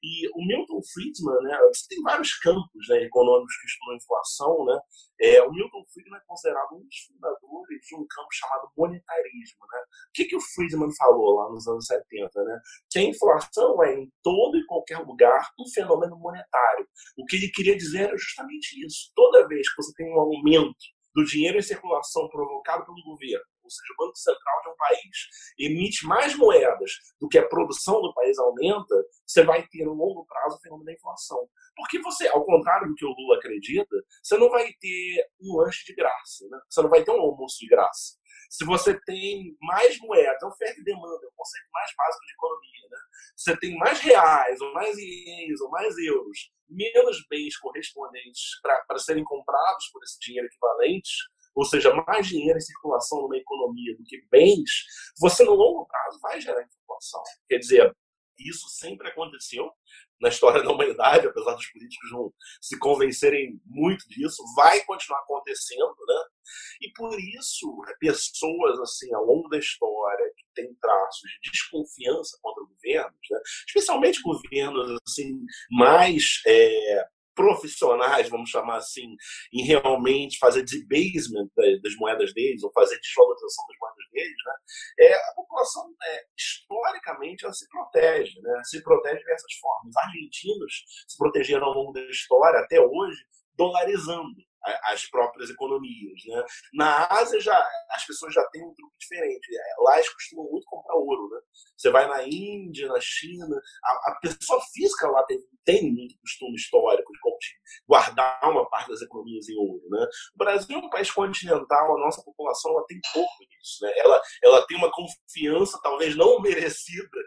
e 0.04 0.30
o 0.34 0.46
Milton 0.46 0.82
Friedman, 0.94 1.42
né, 1.44 1.58
tem 1.90 2.02
vários 2.02 2.34
campos 2.40 2.88
né, 2.90 3.04
econômicos 3.04 3.56
que 3.58 3.68
estudam 3.68 3.96
inflação. 3.96 4.66
Né, 4.66 4.80
é, 5.22 5.42
o 5.44 5.52
Milton 5.52 5.84
Friedman 5.94 6.20
é 6.20 6.24
considerado 6.28 6.76
um 6.76 6.84
dos 6.84 6.98
fundadores 7.08 7.86
de 7.88 7.96
um 7.96 8.06
campo 8.08 8.28
chamado 8.32 8.70
monetarismo. 8.78 9.66
Né. 9.72 9.80
O 9.80 10.14
que, 10.14 10.26
que 10.26 10.36
o 10.36 10.42
Friedman 10.42 10.94
falou 10.96 11.36
lá 11.36 11.50
nos 11.50 11.68
anos 11.68 11.86
70? 11.86 12.44
Né? 12.44 12.60
Que 12.90 13.00
a 13.00 13.04
inflação 13.04 13.84
é, 13.84 13.96
em 13.96 14.12
todo 14.22 14.58
e 14.58 14.66
qualquer 14.66 15.00
lugar, 15.00 15.50
um 15.60 15.70
fenômeno 15.74 16.18
monetário. 16.18 16.88
O 17.18 17.26
que 17.26 17.38
ele 17.38 17.50
queria 17.50 17.76
dizer 17.76 18.04
era 18.10 18.18
justamente 18.18 18.84
isso. 18.86 19.12
Toda 19.16 19.48
vez 19.48 19.70
que 19.70 19.82
você 19.82 19.94
tem 19.96 20.14
um 20.14 20.20
aumento 20.20 20.76
do 21.16 21.24
dinheiro 21.24 21.58
em 21.58 21.62
circulação 21.62 22.28
provocado 22.28 22.86
pelo 22.86 23.04
governo, 23.04 23.46
ou 23.64 23.70
seja, 23.70 23.94
o 23.94 24.06
Banco 24.06 24.18
Central 24.18 24.62
de 24.62 24.70
um 24.70 24.76
país 24.76 25.18
emite 25.60 26.06
mais 26.06 26.36
moedas 26.36 26.92
do 27.20 27.28
que 27.28 27.38
a 27.38 27.48
produção 27.48 28.02
do 28.02 28.14
país 28.14 28.38
aumenta, 28.38 28.96
você 29.26 29.44
vai 29.44 29.66
ter 29.68 29.86
no 29.86 29.94
longo 29.94 30.26
prazo 30.26 30.58
o 30.58 30.62
fenômeno 30.62 30.86
da 30.86 30.94
inflação. 30.94 31.48
Porque 31.76 32.00
você, 32.00 32.28
ao 32.28 32.46
contrário 32.46 32.88
do 32.88 32.96
que 32.96 33.06
o 33.06 33.14
Lula 33.14 33.38
acredita, 33.38 33.96
você 34.22 34.38
não 34.38 34.50
vai 34.50 34.72
ter 34.80 35.28
um 35.42 35.58
lanche 35.58 35.86
de 35.86 35.96
graça, 35.96 36.48
né? 36.50 36.60
você 36.70 36.82
não 36.82 36.90
vai 36.90 37.04
ter 37.04 37.12
um 37.12 37.22
almoço 37.22 37.58
de 37.60 37.68
graça. 37.68 38.18
Se 38.50 38.66
você 38.66 39.00
tem 39.06 39.58
mais 39.62 39.98
moedas, 40.00 40.44
oferta 40.44 40.80
e 40.80 40.84
demanda, 40.84 41.26
é 41.26 41.28
o 41.28 41.34
conceito 41.36 41.68
mais 41.72 41.92
básico 41.98 42.26
de 42.26 42.34
economia, 42.34 42.90
né? 42.92 42.98
Você 43.36 43.58
tem 43.58 43.78
mais 43.78 44.00
reais, 44.00 44.62
ou 44.62 44.74
mais 44.74 44.98
ienes, 44.98 45.60
ou 45.62 45.70
mais 45.72 45.98
euros, 45.98 46.52
menos 46.70 47.26
bens 47.30 47.58
correspondentes 47.58 48.60
para 48.62 49.00
serem 49.00 49.24
comprados 49.24 49.90
por 49.92 50.04
esse 50.04 50.20
dinheiro 50.20 50.48
equivalente, 50.48 51.12
ou 51.56 51.66
seja, 51.66 51.94
mais 52.08 52.28
dinheiro 52.28 52.58
em 52.58 52.62
circulação 52.62 53.22
numa 53.22 53.38
economia 53.38 53.96
do 53.98 54.04
que 54.04 54.22
bens, 54.30 54.70
você 55.20 55.44
no 55.44 55.54
longo 55.54 55.86
prazo 55.86 56.20
vai 56.22 56.42
gerar 56.42 56.64
inflação. 56.64 57.22
Quer 57.48 57.60
dizer, 57.60 57.96
isso 58.40 58.68
sempre 58.70 59.08
aconteceu 59.08 59.72
na 60.22 60.30
história 60.30 60.64
da 60.64 60.72
humanidade, 60.72 61.28
apesar 61.28 61.54
dos 61.54 61.68
políticos 61.68 62.12
não 62.12 62.34
se 62.62 62.80
convencerem 62.80 63.60
muito 63.66 64.08
disso, 64.08 64.42
vai 64.56 64.82
continuar 64.86 65.20
acontecendo, 65.20 65.96
né? 66.08 66.24
E 66.82 66.92
por 66.94 67.20
isso, 67.20 67.82
pessoas 68.00 68.80
assim 68.80 69.14
ao 69.14 69.26
longo 69.26 69.50
da 69.50 69.58
história 69.58 70.32
que 70.38 70.46
têm 70.56 70.74
traços 70.76 71.30
de 71.42 71.52
desconfiança 71.52 72.38
contra 72.42 72.64
governos, 72.64 73.20
né? 73.30 73.40
especialmente 73.68 74.22
governos 74.22 74.98
assim 75.08 75.42
mais 75.72 76.42
é, 76.48 77.06
profissionais, 77.36 78.30
vamos 78.30 78.50
chamar 78.50 78.78
assim, 78.78 79.16
em 79.54 79.64
realmente 79.64 80.38
fazer 80.38 80.64
debasement 80.64 81.50
das 81.56 81.96
moedas 81.98 82.34
deles, 82.34 82.64
ou 82.64 82.72
fazer 82.72 83.00
desvalorização 83.00 83.66
das 83.68 83.78
moedas 83.80 84.12
deles, 84.12 84.38
né? 84.46 84.54
é, 85.00 85.14
a 85.16 85.34
população, 85.36 85.94
é, 86.04 86.26
historicamente, 86.38 87.46
ela 87.46 87.54
se 87.54 87.68
protege, 87.68 88.40
né? 88.42 88.62
se 88.64 88.82
protege 88.84 89.16
de 89.16 89.22
diversas 89.22 89.54
formas. 89.60 89.90
Os 89.90 89.98
argentinos 89.98 90.84
se 91.08 91.18
protegeram 91.18 91.68
ao 91.68 91.74
longo 91.74 91.92
da 91.92 92.02
história, 92.02 92.60
até 92.60 92.80
hoje, 92.80 93.24
dolarizando 93.56 94.36
as 94.86 95.06
próprias 95.10 95.50
economias. 95.50 96.22
Né? 96.26 96.44
Na 96.74 97.06
Ásia, 97.08 97.40
já, 97.40 97.58
as 97.92 98.06
pessoas 98.06 98.34
já 98.34 98.44
têm 98.50 98.64
um 98.64 98.74
truque 98.74 98.96
diferente. 98.98 99.56
É, 99.56 99.84
lá 99.84 99.96
eles 99.96 100.14
costumam 100.14 100.50
muito 100.50 100.66
comprar 100.66 100.96
ouro. 100.96 101.30
Né? 101.30 101.42
Você 101.78 101.90
vai 101.92 102.08
na 102.08 102.26
Índia, 102.26 102.88
na 102.88 103.00
China, 103.02 103.46
a, 103.84 104.12
a 104.12 104.20
pessoa 104.22 104.62
física 104.74 105.08
lá 105.10 105.24
tem, 105.24 105.40
tem 105.66 105.92
muito 105.92 106.18
costume 106.20 106.56
histórico 106.56 107.12
de, 107.12 107.20
de, 107.40 107.48
guardar 107.88 108.40
uma 108.50 108.70
parte 108.70 108.90
das 108.90 109.02
economias 109.02 109.48
em 109.50 109.58
ouro. 109.58 109.84
Né? 109.90 110.06
O 110.36 110.38
Brasil 110.38 110.80
é 110.80 110.82
um 110.82 110.90
país 110.90 111.12
continental, 111.12 111.96
a 111.96 112.00
nossa 112.00 112.24
população 112.24 112.72
ela 112.72 112.86
tem 112.88 113.00
pouco 113.14 113.40
disso. 113.50 113.84
Né? 113.84 113.94
Ela, 113.98 114.22
ela 114.44 114.68
tem 114.68 114.78
uma 114.78 114.92
confiança 114.92 115.80
talvez 115.82 116.16
não 116.16 116.40
merecida 116.40 117.20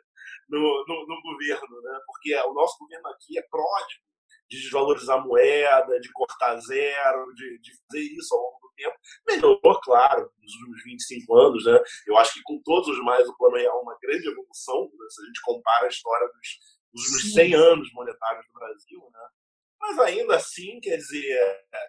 no, 0.49 0.85
no, 0.87 1.07
no 1.07 1.23
governo, 1.23 1.83
né? 1.83 2.01
porque 2.07 2.35
o 2.37 2.55
nosso 2.55 2.79
governo 2.79 3.09
aqui 3.09 3.39
é 3.39 3.43
pródigo 3.51 4.07
de 4.49 4.61
desvalorizar 4.61 5.19
a 5.19 5.25
moeda, 5.25 6.01
de 6.01 6.11
cortar 6.13 6.57
zero, 6.61 7.35
de, 7.35 7.59
de 7.61 7.73
fazer 7.79 8.01
isso 8.01 8.35
ao 8.35 8.43
longo 8.43 8.59
do 8.61 8.73
tempo. 8.77 8.97
Melhorou, 9.27 9.81
claro, 9.81 10.31
nos 10.41 10.55
últimos 10.55 10.85
25 10.85 11.37
anos. 11.37 11.65
Né? 11.65 11.79
Eu 12.07 12.17
acho 12.17 12.35
que 12.35 12.43
com 12.43 12.61
todos 12.63 12.89
os 12.89 13.03
mais 13.03 13.29
o 13.29 13.37
plano 13.37 13.57
real 13.57 13.79
é 13.79 13.83
uma 13.83 13.99
grande 14.01 14.29
evolução, 14.29 14.83
né? 14.83 15.07
se 15.11 15.23
a 15.23 15.27
gente 15.27 15.41
compara 15.43 15.87
a 15.87 15.89
história 15.89 16.29
dos, 16.29 16.49
dos 16.93 17.13
últimos 17.15 17.35
100 17.35 17.55
anos 17.55 17.93
monetários 17.93 18.47
do 18.47 18.53
Brasil. 18.53 19.11
Né? 19.13 19.29
Mas 19.87 19.99
ainda 20.01 20.37
assim, 20.37 20.81
quer 20.81 20.97
dizer, 20.97 21.39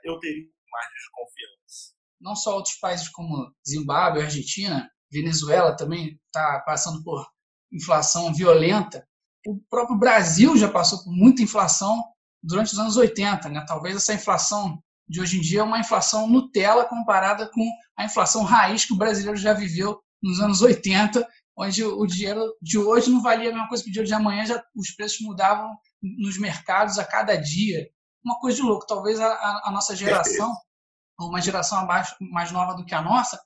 eu 0.04 0.20
teria 0.20 0.46
mais 0.72 0.88
desconfiança. 0.94 1.96
Não 2.20 2.36
só 2.36 2.56
outros 2.56 2.75
países 2.75 3.10
como 3.10 3.51
Zimbábue, 3.68 4.22
Argentina, 4.22 4.89
Venezuela 5.12 5.75
também 5.75 6.20
está 6.25 6.60
passando 6.66 7.04
por 7.04 7.25
inflação 7.72 8.34
violenta. 8.34 9.08
O 9.46 9.60
próprio 9.70 9.98
Brasil 9.98 10.58
já 10.58 10.70
passou 10.70 11.04
por 11.04 11.12
muita 11.12 11.42
inflação 11.42 12.04
durante 12.44 12.74
os 12.74 12.80
anos 12.80 12.98
80. 12.98 13.50
Né? 13.50 13.66
Talvez 13.68 13.96
essa 13.96 14.13
inflação 14.13 14.82
de 15.08 15.22
hoje 15.22 15.38
em 15.38 15.42
dia 15.42 15.62
é 15.62 15.63
uma 15.63 15.80
inflação 15.80 16.27
Nutella 16.27 16.86
comparada 16.86 17.50
com 17.50 17.66
a 17.98 18.06
inflação 18.06 18.44
raiz 18.44 18.86
que 18.86 18.94
o 18.94 18.98
brasileiro 18.98 19.38
já 19.38 19.54
viveu 19.54 20.00
nos 20.22 20.39
anos 20.39 20.62
80, 20.62 21.27
onde 21.58 21.84
o 21.84 22.06
dinheiro 22.06 22.54
de 22.62 22.77
hoje 22.77 23.10
não 23.10 23.22
valia 23.22 23.50
a 23.50 23.54
mesma 23.54 23.70
coisa 23.70 23.84
que 23.84 23.89
o 23.89 23.94
dinheiro 23.94 24.08
de 24.08 24.13
amanhã, 24.13 24.46
já 24.46 24.63
os 24.75 24.92
preços 24.92 25.22
mudavam 25.22 25.75
nos 26.01 26.38
mercados 26.38 26.98
a 26.98 27.06
cada 27.06 27.36
dia. 27.36 27.89
Uma 28.24 28.39
coisa 28.39 28.58
de 28.58 28.63
louco. 28.63 28.86
Talvez 28.86 29.20
a, 29.20 29.62
a 29.66 29.72
nossa 29.72 29.96
geração, 29.96 30.51
ou 31.20 31.30
uma 31.30 31.42
geração 31.42 31.80
abaixo, 31.80 32.16
mais 32.20 32.51
nova 32.51 32.74
do 32.74 32.86
que 32.86 32.96
a 32.96 33.01
nossa, 33.01 33.39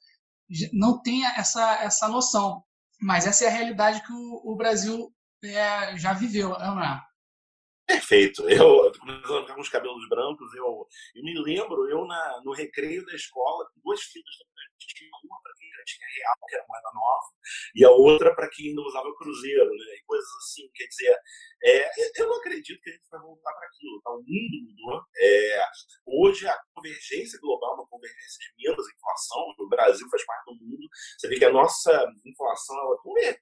não 0.73 1.01
tenha 1.01 1.29
essa, 1.37 1.83
essa 1.83 2.07
noção. 2.07 2.63
Mas 2.99 3.25
essa 3.25 3.45
é 3.45 3.47
a 3.47 3.51
realidade 3.51 4.03
que 4.03 4.13
o, 4.13 4.53
o 4.53 4.55
Brasil 4.55 5.13
é, 5.43 5.97
já 5.97 6.13
viveu, 6.13 6.49
não 6.49 6.83
é? 6.83 7.01
Perfeito. 7.87 8.47
Eu, 8.49 8.91
começando 8.99 9.37
a 9.37 9.41
ficar 9.41 9.55
com 9.55 9.61
os 9.61 9.69
cabelos 9.69 10.07
brancos, 10.07 10.53
eu, 10.53 10.87
eu 11.15 11.23
me 11.23 11.37
lembro, 11.41 11.89
eu 11.89 12.05
na, 12.05 12.41
no 12.43 12.53
recreio 12.53 13.05
da 13.05 13.15
escola, 13.15 13.65
com 13.73 13.81
duas 13.83 13.99
tinha 14.01 15.09
uma 15.23 15.41
para 15.41 15.53
já 15.81 15.85
tinha 15.85 16.07
real, 16.15 16.35
que 16.47 16.55
era 16.55 16.65
moeda 16.67 16.91
nova, 16.93 17.29
e 17.75 17.85
a 17.85 17.91
outra 17.91 18.35
para 18.35 18.49
quem 18.49 18.69
ainda 18.69 18.81
usava 18.81 19.15
cruzeiro, 19.17 19.69
né? 19.69 19.95
E 19.97 20.03
coisas 20.05 20.29
assim. 20.37 20.69
Quer 20.73 20.85
dizer, 20.85 21.17
é, 21.63 22.21
eu 22.21 22.27
não 22.27 22.37
acredito 22.37 22.81
que 22.81 22.89
a 22.89 22.93
gente 22.93 23.09
vai 23.09 23.21
voltar 23.21 23.53
para 23.53 23.67
aquilo. 23.67 24.01
Tá? 24.01 24.11
O 24.11 24.17
mundo 24.17 24.55
mudou. 24.65 25.03
É, 25.17 25.65
hoje 26.05 26.47
a 26.47 26.57
convergência 26.73 27.39
global, 27.41 27.75
uma 27.75 27.87
convergência 27.87 28.39
de 28.39 28.69
menos 28.69 28.85
inflação, 28.87 29.41
o 29.59 29.69
Brasil 29.69 30.07
faz 30.09 30.25
parte 30.25 30.45
do 30.45 30.55
mundo. 30.55 30.87
Você 31.17 31.27
vê 31.27 31.37
que 31.37 31.45
a 31.45 31.53
nossa 31.53 32.05
inflação 32.25 32.77
ela 32.77 32.97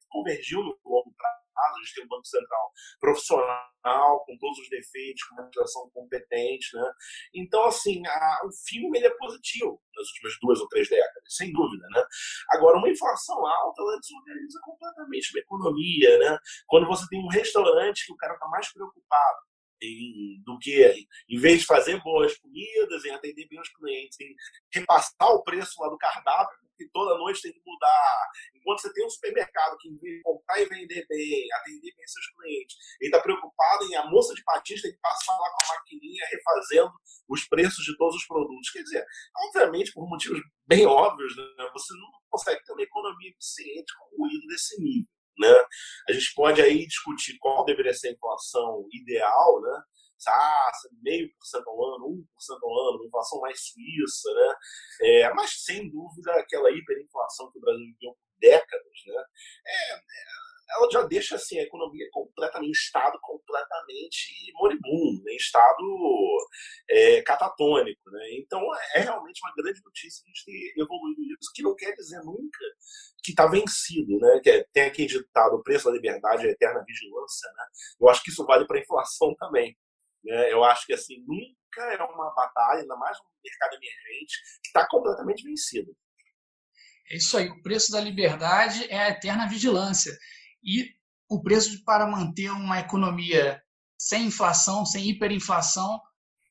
convergiu 0.09 0.59
no 0.59 0.77
longo 0.85 1.13
prazo 1.15 1.49
a 1.59 1.79
gente 1.79 1.95
tem 1.95 2.05
um 2.05 2.07
Banco 2.07 2.25
Central 2.25 2.71
profissional, 2.99 4.25
com 4.25 4.37
todos 4.37 4.59
os 4.59 4.69
defeitos, 4.69 5.23
com 5.23 5.35
uma 5.35 5.43
administração 5.43 5.89
competente. 5.93 6.75
Né? 6.75 6.91
Então, 7.35 7.65
assim, 7.65 8.05
a, 8.05 8.41
o 8.45 8.51
filme 8.67 8.97
ele 8.97 9.07
é 9.07 9.17
positivo 9.17 9.81
nas 9.99 10.07
últimas 10.07 10.33
duas 10.41 10.59
ou 10.61 10.67
três 10.67 10.89
décadas, 10.89 11.23
sem 11.27 11.51
dúvida. 11.51 11.85
Né? 11.89 12.03
Agora, 12.51 12.77
uma 12.77 12.89
inflação 12.89 13.45
alta, 13.45 13.81
ela 13.81 13.99
desorganiza 13.99 14.59
completamente 14.63 15.37
a 15.37 15.41
economia. 15.41 16.17
Né? 16.17 16.37
Quando 16.67 16.87
você 16.87 17.05
tem 17.09 17.23
um 17.23 17.27
restaurante 17.27 18.05
que 18.05 18.13
o 18.13 18.17
cara 18.17 18.33
está 18.33 18.47
mais 18.47 18.71
preocupado 18.71 19.39
em, 19.81 20.41
do 20.43 20.57
que, 20.59 21.05
em 21.29 21.39
vez 21.39 21.59
de 21.59 21.65
fazer 21.65 22.01
boas 22.01 22.37
comidas, 22.37 23.05
em 23.05 23.11
atender 23.11 23.47
bem 23.47 23.59
os 23.59 23.69
clientes, 23.69 24.19
em 24.19 24.35
repassar 24.73 25.29
o 25.29 25.43
preço 25.43 25.81
lá 25.81 25.89
do 25.89 25.97
cardápio, 25.97 26.57
que 26.77 26.89
toda 26.93 27.17
noite 27.17 27.41
tem 27.41 27.51
que 27.51 27.61
mudar. 27.65 28.31
Enquanto 28.59 28.81
você 28.81 28.93
tem 28.93 29.05
um 29.05 29.09
supermercado 29.09 29.77
que, 29.77 30.21
comprar 30.23 30.61
e 30.61 30.65
vender 30.65 31.05
bem, 31.07 31.47
atender 31.53 31.95
bem 31.95 32.07
seus 32.07 32.27
clientes, 32.31 32.75
ele 32.99 33.09
está 33.09 33.21
preocupado 33.21 33.85
em 33.85 33.95
a 33.95 34.05
moça 34.09 34.33
de 34.33 34.43
patins 34.43 34.81
tem 34.81 34.91
que 34.91 34.99
passar 34.99 35.33
lá 35.37 35.49
com 35.49 35.65
a 35.65 35.75
maquininha 35.75 36.25
refazendo 36.31 36.91
os 37.27 37.47
preços 37.47 37.83
de 37.85 37.95
todos 37.97 38.15
os 38.15 38.25
produtos. 38.25 38.69
Quer 38.71 38.83
dizer, 38.83 39.05
obviamente, 39.47 39.93
por 39.93 40.07
motivos 40.07 40.41
bem 40.67 40.85
óbvios, 40.85 41.35
né, 41.35 41.69
você 41.73 41.93
não 41.93 42.09
consegue 42.29 42.63
ter 42.63 42.73
uma 42.73 42.81
economia 42.81 43.29
eficiente 43.29 43.93
com 43.97 44.23
ruído 44.23 44.45
desse 44.47 44.81
nível. 44.81 45.09
Né? 45.39 45.65
A 46.09 46.11
gente 46.11 46.33
pode 46.35 46.61
aí 46.61 46.85
discutir 46.85 47.37
qual 47.39 47.63
deveria 47.63 47.93
ser 47.93 48.09
a 48.09 48.11
inflação 48.11 48.85
ideal, 48.91 49.61
né? 49.61 49.83
ah, 50.27 50.71
meio 51.01 51.29
por 51.33 51.45
cento 51.45 51.69
ao 51.69 51.95
ano, 51.95 52.07
um 52.07 52.25
por 52.33 52.41
cento 52.41 52.63
ao 52.63 52.89
ano, 52.89 53.05
inflação 53.05 53.39
mais 53.39 53.59
suíça, 53.61 54.33
né? 54.33 54.55
É, 55.01 55.33
mas 55.33 55.63
sem 55.63 55.89
dúvida 55.89 56.33
aquela 56.33 56.69
hiperinflação 56.71 57.49
que 57.51 57.57
o 57.57 57.61
Brasil 57.61 57.85
viveu 57.85 58.11
por 58.11 58.28
décadas, 58.39 58.85
né? 59.05 59.23
É, 59.67 59.93
é 59.93 60.39
ela 60.71 60.87
já 60.91 61.01
deixa 61.03 61.35
assim, 61.35 61.59
a 61.59 61.63
economia 61.63 62.07
completamente, 62.11 62.75
estado 62.75 63.17
completamente 63.21 64.51
moribundo, 64.53 65.27
em 65.27 65.35
estado 65.35 65.83
é, 66.89 67.21
catatônico. 67.23 68.09
Né? 68.11 68.27
Então 68.33 68.61
é 68.93 68.99
realmente 68.99 69.39
uma 69.43 69.53
grande 69.55 69.81
notícia 69.83 70.23
a 70.23 70.27
gente 70.27 70.45
ter 70.45 70.81
evoluído 70.81 71.21
isso, 71.41 71.51
que 71.53 71.63
não 71.63 71.75
quer 71.75 71.93
dizer 71.93 72.19
nunca 72.23 72.59
que 73.23 73.31
está 73.31 73.47
vencido, 73.47 74.17
né? 74.19 74.39
Que 74.43 74.49
é, 74.49 74.65
tem 74.71 74.83
aqui 74.83 75.05
ditado 75.05 75.55
o 75.55 75.63
preço 75.63 75.85
da 75.85 75.91
liberdade 75.91 76.45
é 76.45 76.49
a 76.49 76.51
eterna 76.51 76.83
vigilância, 76.87 77.51
né? 77.51 77.65
Eu 77.99 78.09
acho 78.09 78.23
que 78.23 78.29
isso 78.29 78.45
vale 78.45 78.65
para 78.65 78.77
a 78.77 78.81
inflação 78.81 79.35
também. 79.39 79.75
Né? 80.23 80.53
Eu 80.53 80.63
acho 80.63 80.85
que 80.85 80.93
assim 80.93 81.23
nunca 81.27 81.93
é 81.93 82.01
uma 82.03 82.33
batalha, 82.33 82.81
ainda 82.81 82.95
mais 82.95 83.17
no 83.17 83.25
mercado 83.43 83.73
emergente, 83.75 84.37
que 84.61 84.67
está 84.67 84.87
completamente 84.87 85.43
vencido. 85.43 85.95
É 87.11 87.17
isso 87.17 87.37
aí. 87.37 87.49
O 87.49 87.61
preço 87.61 87.91
da 87.91 87.99
liberdade 87.99 88.85
é 88.89 88.99
a 88.99 89.09
eterna 89.09 89.47
vigilância. 89.47 90.15
E 90.63 90.89
o 91.29 91.41
preço 91.41 91.83
para 91.83 92.07
manter 92.07 92.51
uma 92.51 92.79
economia 92.79 93.61
sem 93.97 94.27
inflação, 94.27 94.85
sem 94.85 95.09
hiperinflação, 95.09 95.99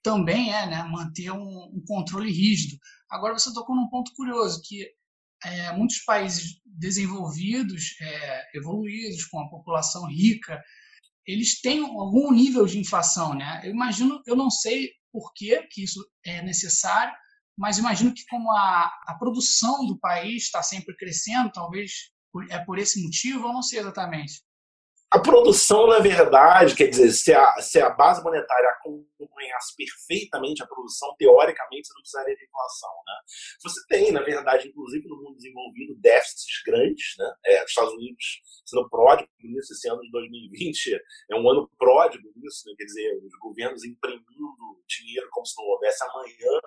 também 0.02 0.52
é 0.52 0.66
né, 0.66 0.82
manter 0.84 1.30
um, 1.32 1.70
um 1.74 1.82
controle 1.86 2.30
rígido. 2.30 2.78
Agora 3.10 3.38
você 3.38 3.52
tocou 3.52 3.74
num 3.74 3.88
ponto 3.88 4.12
curioso, 4.14 4.60
que 4.64 4.86
é, 5.44 5.72
muitos 5.76 5.98
países 6.04 6.60
desenvolvidos, 6.64 7.94
é, 8.00 8.56
evoluídos, 8.56 9.24
com 9.26 9.40
a 9.40 9.48
população 9.48 10.06
rica, 10.06 10.62
eles 11.26 11.60
têm 11.60 11.80
algum 11.80 12.32
nível 12.32 12.66
de 12.66 12.78
inflação, 12.78 13.34
né? 13.34 13.60
Eu 13.64 13.70
imagino, 13.70 14.22
eu 14.26 14.34
não 14.34 14.50
sei 14.50 14.90
por 15.12 15.32
que, 15.34 15.62
que 15.68 15.84
isso 15.84 16.04
é 16.24 16.42
necessário, 16.42 17.14
mas 17.58 17.76
imagino 17.76 18.14
que 18.14 18.24
como 18.30 18.52
a, 18.52 18.90
a 19.08 19.14
produção 19.18 19.84
do 19.84 19.98
país 19.98 20.44
está 20.44 20.62
sempre 20.62 20.96
crescendo, 20.96 21.50
talvez 21.52 21.90
é 22.50 22.58
por 22.60 22.78
esse 22.78 23.02
motivo, 23.02 23.48
eu 23.48 23.52
não 23.52 23.62
sei 23.62 23.80
exatamente. 23.80 24.46
A 25.10 25.18
produção, 25.18 25.86
na 25.86 25.98
verdade, 26.00 26.74
quer 26.74 26.86
dizer, 26.86 27.10
se 27.12 27.32
a, 27.32 27.60
se 27.62 27.80
a 27.80 27.88
base 27.88 28.22
monetária 28.22 28.68
acompanhasse 28.70 29.74
perfeitamente 29.74 30.62
a 30.62 30.66
produção, 30.66 31.14
teoricamente 31.18 31.88
você 31.88 31.94
não 31.94 32.02
precisaria 32.02 32.36
de 32.36 32.44
inflação. 32.44 32.90
Né? 33.06 33.14
Você 33.62 33.80
tem, 33.88 34.12
na 34.12 34.22
verdade, 34.22 34.68
inclusive 34.68 35.08
no 35.08 35.16
mundo 35.16 35.36
desenvolvido, 35.36 35.98
déficits 35.98 36.57
grandes. 36.68 37.14
Né? 37.18 37.32
É, 37.46 37.64
os 37.64 37.70
Estados 37.70 37.92
Unidos 37.94 38.42
sendo 38.68 38.88
pródigo 38.90 39.28
nisso, 39.42 39.72
esse 39.72 39.88
ano 39.88 40.00
de 40.00 40.10
2020 40.10 41.00
é 41.30 41.36
um 41.36 41.48
ano 41.48 41.70
pródigo 41.78 42.28
nisso, 42.36 42.64
né? 42.66 42.74
quer 42.76 42.84
dizer, 42.84 43.18
os 43.24 43.38
governos 43.40 43.82
imprimindo 43.84 44.28
dinheiro 44.86 45.28
como 45.30 45.46
se 45.46 45.54
não 45.56 45.68
houvesse 45.68 46.04
amanhã 46.04 46.60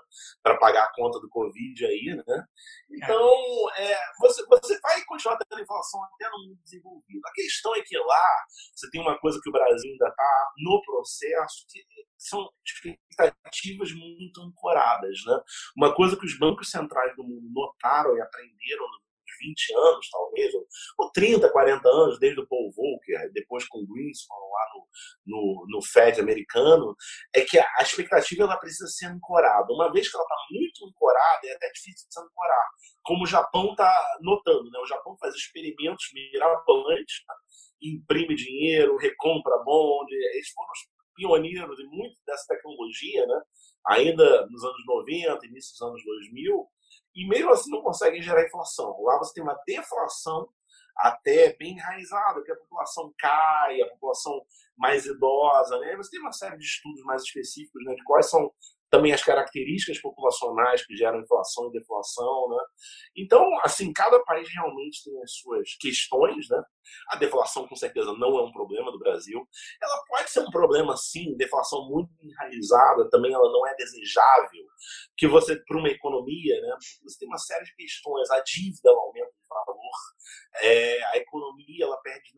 para 0.44 0.58
pagar 0.58 0.86
a 0.86 0.94
conta 0.94 1.20
do 1.20 1.30
Covid 1.30 1.86
aí, 1.86 2.16
né? 2.16 2.46
Então, 2.92 3.34
é, 3.78 3.98
você, 4.20 4.46
você 4.46 4.80
vai 4.80 5.04
continuar 5.06 5.38
tendo 5.38 5.62
inflação 5.62 6.04
até 6.04 6.30
no 6.30 6.48
mundo 6.48 6.60
desenvolvido. 6.64 7.22
A 7.26 7.34
questão 7.34 7.76
é 7.76 7.82
que 7.82 7.98
lá 7.98 8.46
você 8.76 8.90
tem 8.92 9.02
uma 9.02 9.18
coisa 9.20 9.40
que 9.42 9.50
o 9.50 9.54
Brasil 9.54 9.92
ainda 9.92 10.08
está 10.08 10.52
no 10.58 10.82
processo, 10.84 11.66
que 11.70 11.84
são 12.18 12.48
expectativas 12.66 13.92
muito 13.94 14.42
ancoradas. 14.42 15.20
Né? 15.26 15.40
Uma 15.76 15.94
coisa 15.96 16.18
que 16.18 16.26
os 16.26 16.38
bancos 16.38 16.70
centrais 16.70 17.16
do 17.16 17.24
mundo 17.24 17.50
notaram 17.52 18.16
e 18.16 18.22
aprenderam 18.22 18.88
nos 18.88 19.11
20 19.42 19.74
anos, 19.76 20.10
talvez, 20.10 20.54
ou 20.98 21.12
30, 21.12 21.50
40 21.52 21.90
anos, 21.90 22.20
desde 22.20 22.40
o 22.40 22.48
Paul 22.48 22.72
Volcker, 22.76 23.32
depois 23.34 23.68
com 23.68 23.80
o 23.80 23.88
Greenspan 23.88 24.36
lá 24.36 24.66
no, 24.74 24.88
no, 25.26 25.66
no 25.70 25.82
Fed 25.82 26.20
americano, 26.20 26.96
é 27.34 27.42
que 27.42 27.58
a 27.60 27.82
expectativa 27.82 28.44
ela 28.44 28.58
precisa 28.58 28.88
ser 28.88 29.08
ancorada. 29.08 29.74
Uma 29.74 29.92
vez 29.92 30.10
que 30.10 30.16
ela 30.16 30.24
está 30.24 30.36
muito 30.52 30.88
ancorada, 30.88 31.48
é 31.48 31.56
até 31.56 31.72
difícil 31.72 32.08
de 32.10 32.20
ancorar. 32.20 32.68
Como 33.04 33.24
o 33.24 33.28
Japão 33.28 33.72
está 33.72 34.18
notando, 34.22 34.70
né? 34.70 34.80
o 34.80 34.88
Japão 34.88 35.18
faz 35.20 35.34
experimentos 35.36 36.06
mirabolantes, 36.14 37.24
né? 37.28 37.36
imprime 37.82 38.36
dinheiro, 38.36 38.98
recompra 38.98 39.58
bonde, 39.64 40.14
eles 40.14 40.50
foram 40.50 40.70
os 40.72 41.02
pioneiros 41.16 41.80
em 41.80 41.88
muito 41.88 42.16
dessa 42.26 42.46
tecnologia, 42.48 43.26
né? 43.26 43.42
ainda 43.88 44.48
nos 44.48 44.64
anos 44.64 44.86
90, 44.86 45.46
início 45.48 45.74
dos 45.74 45.82
anos 45.82 46.04
2000, 46.04 46.68
e 47.16 47.28
mesmo 47.28 47.52
assim 47.52 47.70
não 47.70 47.82
conseguem 47.82 48.22
gerar 48.22 48.46
inflação. 48.46 49.02
Lá 49.04 49.18
você 49.18 49.34
tem 49.34 49.44
uma 49.44 49.60
deflação 49.66 50.50
até 50.98 51.56
bem 51.58 51.74
enraizada, 51.74 52.44
que 52.44 52.52
a 52.52 52.56
população 52.56 53.14
cai, 53.18 53.82
a 53.82 53.90
população 53.90 54.42
mais 54.78 55.06
idosa, 55.06 55.80
né? 55.80 55.96
Você 55.96 56.12
tem 56.12 56.20
uma 56.20 56.32
série 56.32 56.58
de 56.58 56.64
estudos 56.64 57.04
mais 57.04 57.24
específicos 57.24 57.84
né, 57.86 57.96
de 57.96 58.04
quais 58.04 58.30
são 58.30 58.54
também 58.92 59.14
as 59.14 59.24
características 59.24 60.02
populacionais 60.02 60.86
que 60.86 60.96
geram 60.98 61.22
inflação 61.22 61.70
e 61.70 61.72
deflação, 61.72 62.50
né? 62.50 62.64
Então, 63.16 63.44
assim, 63.64 63.94
cada 63.94 64.20
país 64.24 64.50
realmente 64.54 65.04
tem 65.06 65.18
as 65.24 65.32
suas 65.38 65.76
questões, 65.80 66.50
né? 66.50 66.62
A 67.08 67.16
deflação, 67.16 67.66
com 67.68 67.76
certeza, 67.76 68.14
não 68.14 68.38
é 68.38 68.44
um 68.44 68.52
problema 68.52 68.92
do 68.92 69.00
Brasil. 69.00 69.48
Ela 69.82 70.04
pode 70.08 70.30
ser 70.30 70.42
um 70.42 70.52
problema, 70.52 70.98
sim, 70.98 71.36
deflação 71.38 71.88
muito 71.90 72.12
enraizada, 72.22 73.10
também 73.10 73.34
ela 73.34 73.50
não 73.50 73.66
é 73.66 73.74
desejável, 73.76 74.66
que 75.16 75.26
você, 75.26 75.56
para 75.66 75.78
uma 75.78 75.90
economia, 75.90 76.62
né? 76.62 76.76
Você 77.04 77.20
tem 77.20 77.30
uma 77.30 77.38
série 77.38 77.64
de 77.64 77.76
questões, 77.76 78.30
a 78.30 78.42
dívida 78.42 78.90
aumenta 78.90 79.32
de 79.32 79.48
valor, 79.50 79.92
é, 80.64 81.04
a 81.14 81.18
economia, 81.18 81.86
ela 81.86 81.98
perde 82.02 82.30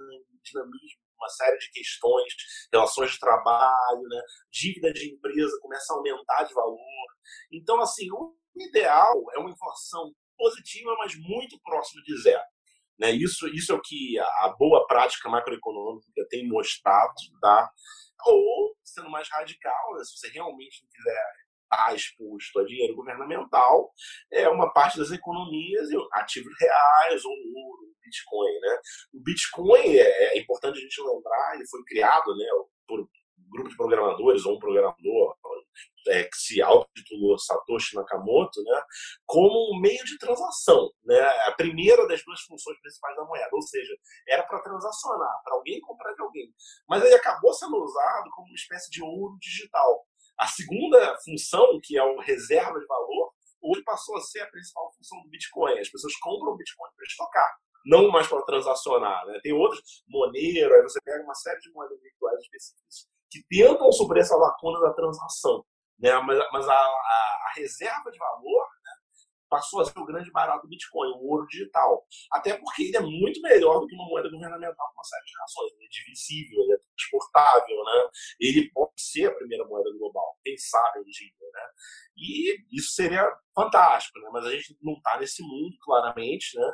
dinamismo 0.44 1.03
uma 1.24 1.30
série 1.30 1.58
de 1.58 1.72
questões, 1.72 2.34
relações 2.72 3.12
de 3.12 3.20
trabalho, 3.20 4.02
né? 4.10 4.22
dívida 4.52 4.92
de 4.92 5.14
empresa 5.14 5.58
começa 5.62 5.94
a 5.94 5.98
aumentar 5.98 6.44
de 6.44 6.54
valor. 6.54 7.08
Então, 7.52 7.82
assim, 7.82 8.12
o 8.12 8.36
ideal 8.56 9.24
é 9.36 9.40
uma 9.40 9.52
inflação 9.52 10.14
positiva, 10.38 10.94
mas 11.00 11.16
muito 11.16 11.60
próximo 11.64 12.04
de 12.04 12.22
zero. 12.22 12.44
Né? 13.00 13.12
Isso, 13.12 13.48
isso 13.48 13.72
é 13.72 13.76
o 13.76 13.82
que 13.82 14.20
a 14.20 14.56
boa 14.58 14.86
prática 14.86 15.30
macroeconômica 15.30 16.28
tem 16.30 16.48
mostrado, 16.48 17.14
tá? 17.42 17.72
Ou, 18.26 18.76
sendo 18.84 19.10
mais 19.10 19.28
radical, 19.30 19.96
né? 19.96 20.04
se 20.04 20.18
você 20.18 20.30
realmente 20.30 20.84
não 20.84 20.90
quiser 20.90 21.43
estar 21.74 21.96
exposto 21.96 22.60
a 22.60 22.66
dinheiro 22.66 22.96
governamental, 22.96 23.92
é 24.32 24.48
uma 24.50 24.72
parte 24.72 24.98
das 24.98 25.12
economias, 25.12 25.90
ativos 26.14 26.54
reais 26.60 27.26
ou 27.26 27.32
ouro, 27.32 27.94
Bitcoin, 28.04 28.60
né? 28.60 28.80
O 29.14 29.24
Bitcoin 29.24 29.96
é, 29.98 30.36
é 30.36 30.40
importante 30.40 30.78
a 30.78 30.82
gente 30.82 31.02
lembrar, 31.02 31.56
ele 31.56 31.68
foi 31.68 31.84
criado, 31.86 32.36
né, 32.36 32.46
por 32.88 33.00
um 33.00 33.08
grupo 33.50 33.70
de 33.70 33.78
programadores 33.78 34.46
ou 34.46 34.56
um 34.56 34.60
programador 34.60 35.36
é, 36.10 36.24
que 36.24 36.36
se 36.36 36.62
auto-titulou 36.62 37.38
Satoshi 37.38 37.96
Nakamoto, 37.96 38.62
né, 38.64 38.84
como 39.26 39.74
um 39.74 39.80
meio 39.80 40.04
de 40.04 40.18
transação, 40.18 40.92
né, 41.04 41.20
a 41.48 41.52
primeira 41.54 42.06
das 42.08 42.24
duas 42.24 42.42
funções 42.42 42.80
principais 42.82 43.16
da 43.16 43.24
moeda, 43.24 43.50
ou 43.54 43.62
seja, 43.62 43.94
era 44.28 44.44
para 44.44 44.62
transacionar, 44.62 45.42
para 45.44 45.56
alguém 45.56 45.80
comprar 45.82 46.14
de 46.14 46.22
alguém, 46.22 46.54
mas 46.88 47.04
ele 47.04 47.16
acabou 47.16 47.54
sendo 47.54 47.78
usado 47.78 48.30
como 48.32 48.48
uma 48.48 48.56
espécie 48.56 48.92
de 48.92 49.02
ouro 49.02 49.38
digital. 49.40 50.06
A 50.40 50.48
segunda 50.48 51.18
função, 51.24 51.80
que 51.84 51.98
é 51.98 52.04
o 52.04 52.20
reserva 52.20 52.80
de 52.80 52.86
valor, 52.86 53.32
hoje 53.62 53.84
passou 53.84 54.18
a 54.18 54.22
ser 54.22 54.42
a 54.42 54.48
principal 54.48 54.92
função 54.96 55.22
do 55.22 55.30
Bitcoin. 55.30 55.80
As 55.80 55.90
pessoas 55.90 56.16
compram 56.18 56.54
o 56.54 56.58
Bitcoin 56.58 56.90
para 56.96 57.06
estocar 57.06 57.58
não 57.86 58.10
mais 58.10 58.28
para 58.28 58.42
transacionar. 58.44 59.26
Né? 59.26 59.40
Tem 59.44 59.54
outros, 59.54 60.04
Monero, 60.08 60.74
aí 60.74 60.82
você 60.82 61.00
pega 61.04 61.24
uma 61.24 61.36
série 61.36 61.60
de 61.60 61.72
moedas 61.72 62.02
virtuais 62.02 62.40
específicas 62.40 63.08
que 63.30 63.44
tentam 63.50 63.92
suprir 63.92 64.22
essa 64.22 64.36
lacuna 64.36 64.80
da 64.80 64.94
transação. 64.94 65.66
Né? 66.00 66.14
Mas, 66.20 66.40
mas 66.52 66.68
a, 66.68 66.74
a, 66.74 67.48
a 67.50 67.54
reserva 67.56 68.12
de 68.12 68.18
valor 68.18 68.68
passou 69.54 69.82
a 69.82 69.86
ser 69.86 70.00
o 70.00 70.06
grande 70.06 70.32
barato 70.32 70.64
do 70.64 70.68
Bitcoin, 70.68 71.12
o 71.12 71.30
ouro 71.30 71.46
digital. 71.46 72.04
Até 72.32 72.58
porque 72.58 72.86
ele 72.86 72.98
é 72.98 73.02
muito 73.02 73.40
melhor 73.40 73.80
do 73.80 73.86
que 73.86 73.94
uma 73.94 74.08
moeda 74.08 74.28
governamental 74.28 74.88
por 74.88 74.96
uma 74.96 75.04
série 75.04 75.26
de 75.26 75.34
razões. 75.40 75.74
Ele 75.74 75.86
é 75.86 75.90
divisível, 75.90 76.64
ele 76.64 76.74
é 76.74 76.78
transportável, 76.98 77.84
né? 77.84 78.10
ele 78.40 78.72
pode 78.72 78.94
ser 78.98 79.28
a 79.28 79.36
primeira 79.36 79.64
moeda 79.66 79.92
global, 79.96 80.40
quem 80.44 80.58
sabe 80.58 81.02
um 81.02 81.04
dia. 81.04 81.30
Né? 81.54 81.62
E 82.18 82.78
isso 82.78 82.94
seria 82.96 83.32
fantástico, 83.54 84.20
né? 84.22 84.30
mas 84.34 84.46
a 84.48 84.52
gente 84.52 84.76
não 84.82 84.94
está 84.94 85.20
nesse 85.20 85.44
mundo, 85.44 85.78
claramente. 85.84 86.58
Né? 86.58 86.74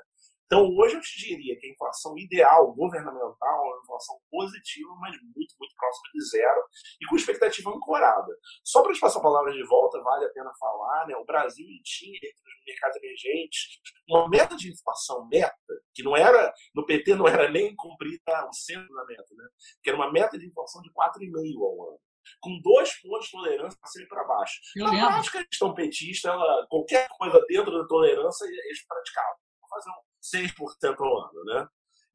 Então, 0.51 0.65
hoje 0.75 0.95
eu 0.95 1.01
te 1.01 1.19
diria 1.19 1.55
que 1.59 1.67
a 1.67 1.69
inflação 1.69 2.17
ideal 2.17 2.73
governamental 2.73 3.65
é 3.65 3.69
uma 3.69 3.81
inflação 3.83 4.19
positiva, 4.31 4.89
mas 4.99 5.15
muito, 5.21 5.53
muito 5.59 5.75
próxima 5.77 6.09
de 6.11 6.25
zero 6.27 6.61
e 6.99 7.05
com 7.05 7.15
expectativa 7.15 7.69
ancorada. 7.69 8.35
Só 8.63 8.81
para 8.81 8.91
te 8.91 8.99
passar 8.99 9.19
a 9.19 9.21
palavra 9.21 9.53
de 9.53 9.63
volta, 9.67 10.01
vale 10.01 10.25
a 10.25 10.29
pena 10.29 10.51
falar, 10.59 11.05
né? 11.05 11.15
o 11.17 11.23
Brasil 11.23 11.67
tinha, 11.83 12.15
entre 12.15 12.29
os 12.33 12.65
mercados 12.65 12.97
emergentes, 12.97 13.79
uma 14.09 14.27
meta 14.27 14.55
de 14.55 14.71
inflação 14.71 15.27
meta, 15.27 15.53
que 15.93 16.01
não 16.01 16.17
era, 16.17 16.51
no 16.73 16.83
PT 16.83 17.13
não 17.13 17.27
era 17.27 17.47
nem 17.51 17.75
cumprida 17.75 18.47
o 18.49 18.53
centro 18.53 18.91
da 18.91 19.05
meta, 19.05 19.27
né? 19.37 19.45
que 19.83 19.89
era 19.91 19.97
uma 19.97 20.11
meta 20.11 20.35
de 20.35 20.47
inflação 20.47 20.81
de 20.81 20.89
4,5% 20.89 21.61
ao 21.61 21.89
ano 21.89 21.99
com 22.41 22.59
dois 22.61 22.93
pontos 23.01 23.25
de 23.25 23.31
tolerância 23.31 23.79
para 23.79 23.89
cima 23.89 24.05
e 24.05 24.07
para 24.07 24.23
baixo. 24.23 24.59
Eu 24.75 24.85
Na 24.85 24.91
lembro. 24.91 25.07
prática, 25.09 25.39
a 25.39 25.45
questão 25.45 25.73
petista, 25.73 26.29
ela, 26.29 26.67
qualquer 26.67 27.07
coisa 27.17 27.43
dentro 27.47 27.71
da 27.71 27.87
tolerância, 27.87 28.45
eles 28.45 28.85
praticavam. 28.85 29.37
Fazer 29.69 29.89
um 29.89 30.08
6% 30.21 30.99
ao 30.99 31.29
ano, 31.29 31.43
né? 31.45 31.67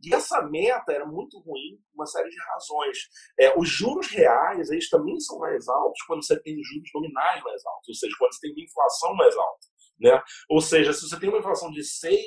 E 0.02 0.14
essa 0.14 0.42
meta 0.42 0.92
era 0.92 1.06
muito 1.06 1.38
ruim 1.38 1.78
por 1.86 1.94
uma 1.94 2.06
série 2.06 2.28
de 2.28 2.36
razões. 2.52 2.98
É, 3.38 3.58
os 3.58 3.68
juros 3.68 4.08
reais, 4.08 4.70
eles 4.70 4.90
também 4.90 5.18
são 5.20 5.38
mais 5.38 5.66
altos 5.68 6.02
quando 6.06 6.24
você 6.24 6.38
tem 6.42 6.62
juros 6.62 6.90
nominais 6.94 7.42
mais 7.42 7.64
altos, 7.64 7.88
ou 7.88 7.94
seja, 7.94 8.14
quando 8.18 8.34
você 8.34 8.40
tem 8.40 8.52
uma 8.52 8.64
inflação 8.64 9.14
mais 9.14 9.36
alta. 9.36 9.66
Né? 9.98 10.22
Ou 10.50 10.60
seja, 10.60 10.92
se 10.92 11.08
você 11.08 11.18
tem 11.18 11.28
uma 11.28 11.38
inflação 11.38 11.70
de 11.70 11.82
6, 11.82 12.20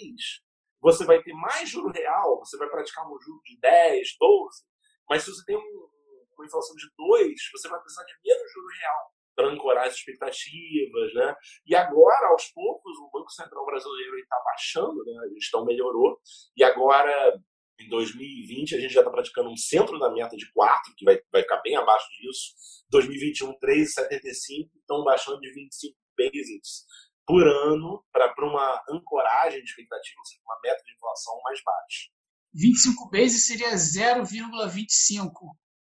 você 0.81 1.05
vai 1.05 1.21
ter 1.21 1.33
mais 1.33 1.69
juro 1.69 1.91
real, 1.91 2.39
você 2.39 2.57
vai 2.57 2.69
praticar 2.69 3.05
um 3.05 3.19
juro 3.19 3.41
de 3.45 3.59
10, 3.59 4.07
12, 4.19 4.63
mas 5.09 5.23
se 5.23 5.31
você 5.31 5.43
tem 5.45 5.57
um, 5.57 5.89
uma 6.37 6.45
inflação 6.45 6.75
de 6.75 6.89
2, 6.97 7.33
você 7.51 7.67
vai 7.67 7.79
precisar 7.79 8.05
de 8.05 8.13
menos 8.23 8.51
juro 8.53 8.67
real 8.79 9.16
para 9.37 9.49
ancorar 9.49 9.85
as 9.85 9.93
expectativas, 9.93 11.13
né? 11.13 11.35
E 11.67 11.75
agora, 11.75 12.29
aos 12.29 12.51
poucos, 12.51 12.97
o 12.97 13.11
Banco 13.11 13.31
Central 13.31 13.63
brasileiro 13.67 14.17
está 14.17 14.35
baixando, 14.43 15.05
né? 15.05 15.13
A 15.23 15.33
gestão 15.35 15.63
melhorou 15.63 16.19
e 16.57 16.63
agora 16.63 17.39
em 17.79 17.87
2020 17.87 18.75
a 18.75 18.79
gente 18.79 18.93
já 18.93 19.01
está 19.01 19.11
praticando 19.11 19.49
um 19.51 19.55
centro 19.55 19.99
da 19.99 20.11
meta 20.11 20.35
de 20.35 20.51
4, 20.51 20.95
que 20.97 21.05
vai, 21.05 21.19
vai 21.31 21.43
ficar 21.43 21.61
bem 21.61 21.75
abaixo 21.75 22.07
disso. 22.19 22.55
2021, 22.89 23.53
3,75, 23.59 24.71
estão 24.79 25.03
baixando 25.03 25.39
de 25.39 25.53
25 25.53 25.95
basics 26.17 26.85
por 27.23 27.47
ano 27.47 28.03
para 28.11 28.33
uma 28.43 28.81
ancoragem 28.89 29.61
de 29.61 29.69
expectativa, 29.69 30.19
ou 30.19 30.25
seja, 30.25 30.41
uma 30.43 30.59
meta 30.63 30.83
de 30.83 30.93
inflação 30.95 31.39
mais 31.43 31.61
baixa. 31.63 32.09
25 32.55 33.09
bases 33.11 33.45
seria 33.45 33.69
0,25 33.75 35.29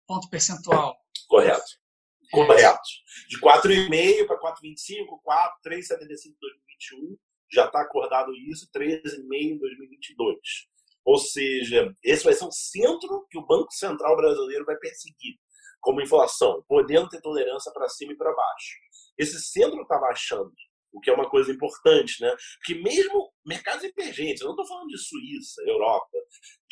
ponto 0.08 0.28
percentual. 0.28 0.96
Correto 1.28 1.83
correto. 2.30 2.80
De 3.28 3.40
4,5 3.40 4.26
para 4.26 4.40
4,25, 4.40 5.20
4, 5.22 5.60
3,75 5.66 6.26
em 6.26 6.36
2021, 6.40 7.18
já 7.52 7.66
está 7.66 7.80
acordado 7.80 8.34
isso, 8.34 8.68
13,5 8.74 9.26
em 9.32 9.58
2022. 9.58 10.38
Ou 11.04 11.18
seja, 11.18 11.94
esse 12.02 12.24
vai 12.24 12.32
ser 12.32 12.44
um 12.44 12.50
centro 12.50 13.26
que 13.30 13.38
o 13.38 13.46
Banco 13.46 13.72
Central 13.72 14.16
brasileiro 14.16 14.64
vai 14.64 14.76
perseguir 14.76 15.36
como 15.80 16.00
inflação, 16.00 16.64
podendo 16.66 17.10
ter 17.10 17.20
tolerância 17.20 17.70
para 17.72 17.88
cima 17.90 18.12
e 18.12 18.16
para 18.16 18.34
baixo. 18.34 18.74
Esse 19.18 19.38
centro 19.40 19.82
está 19.82 19.98
baixando, 19.98 20.50
o 20.90 21.00
que 21.00 21.10
é 21.10 21.12
uma 21.12 21.28
coisa 21.28 21.52
importante, 21.52 22.22
né? 22.22 22.34
Porque 22.56 22.82
mesmo 22.82 23.30
mercados 23.44 23.84
emergentes, 23.84 24.40
eu 24.40 24.46
não 24.46 24.54
estou 24.54 24.66
falando 24.66 24.88
de 24.88 24.98
Suíça, 24.98 25.60
Europa, 25.66 26.16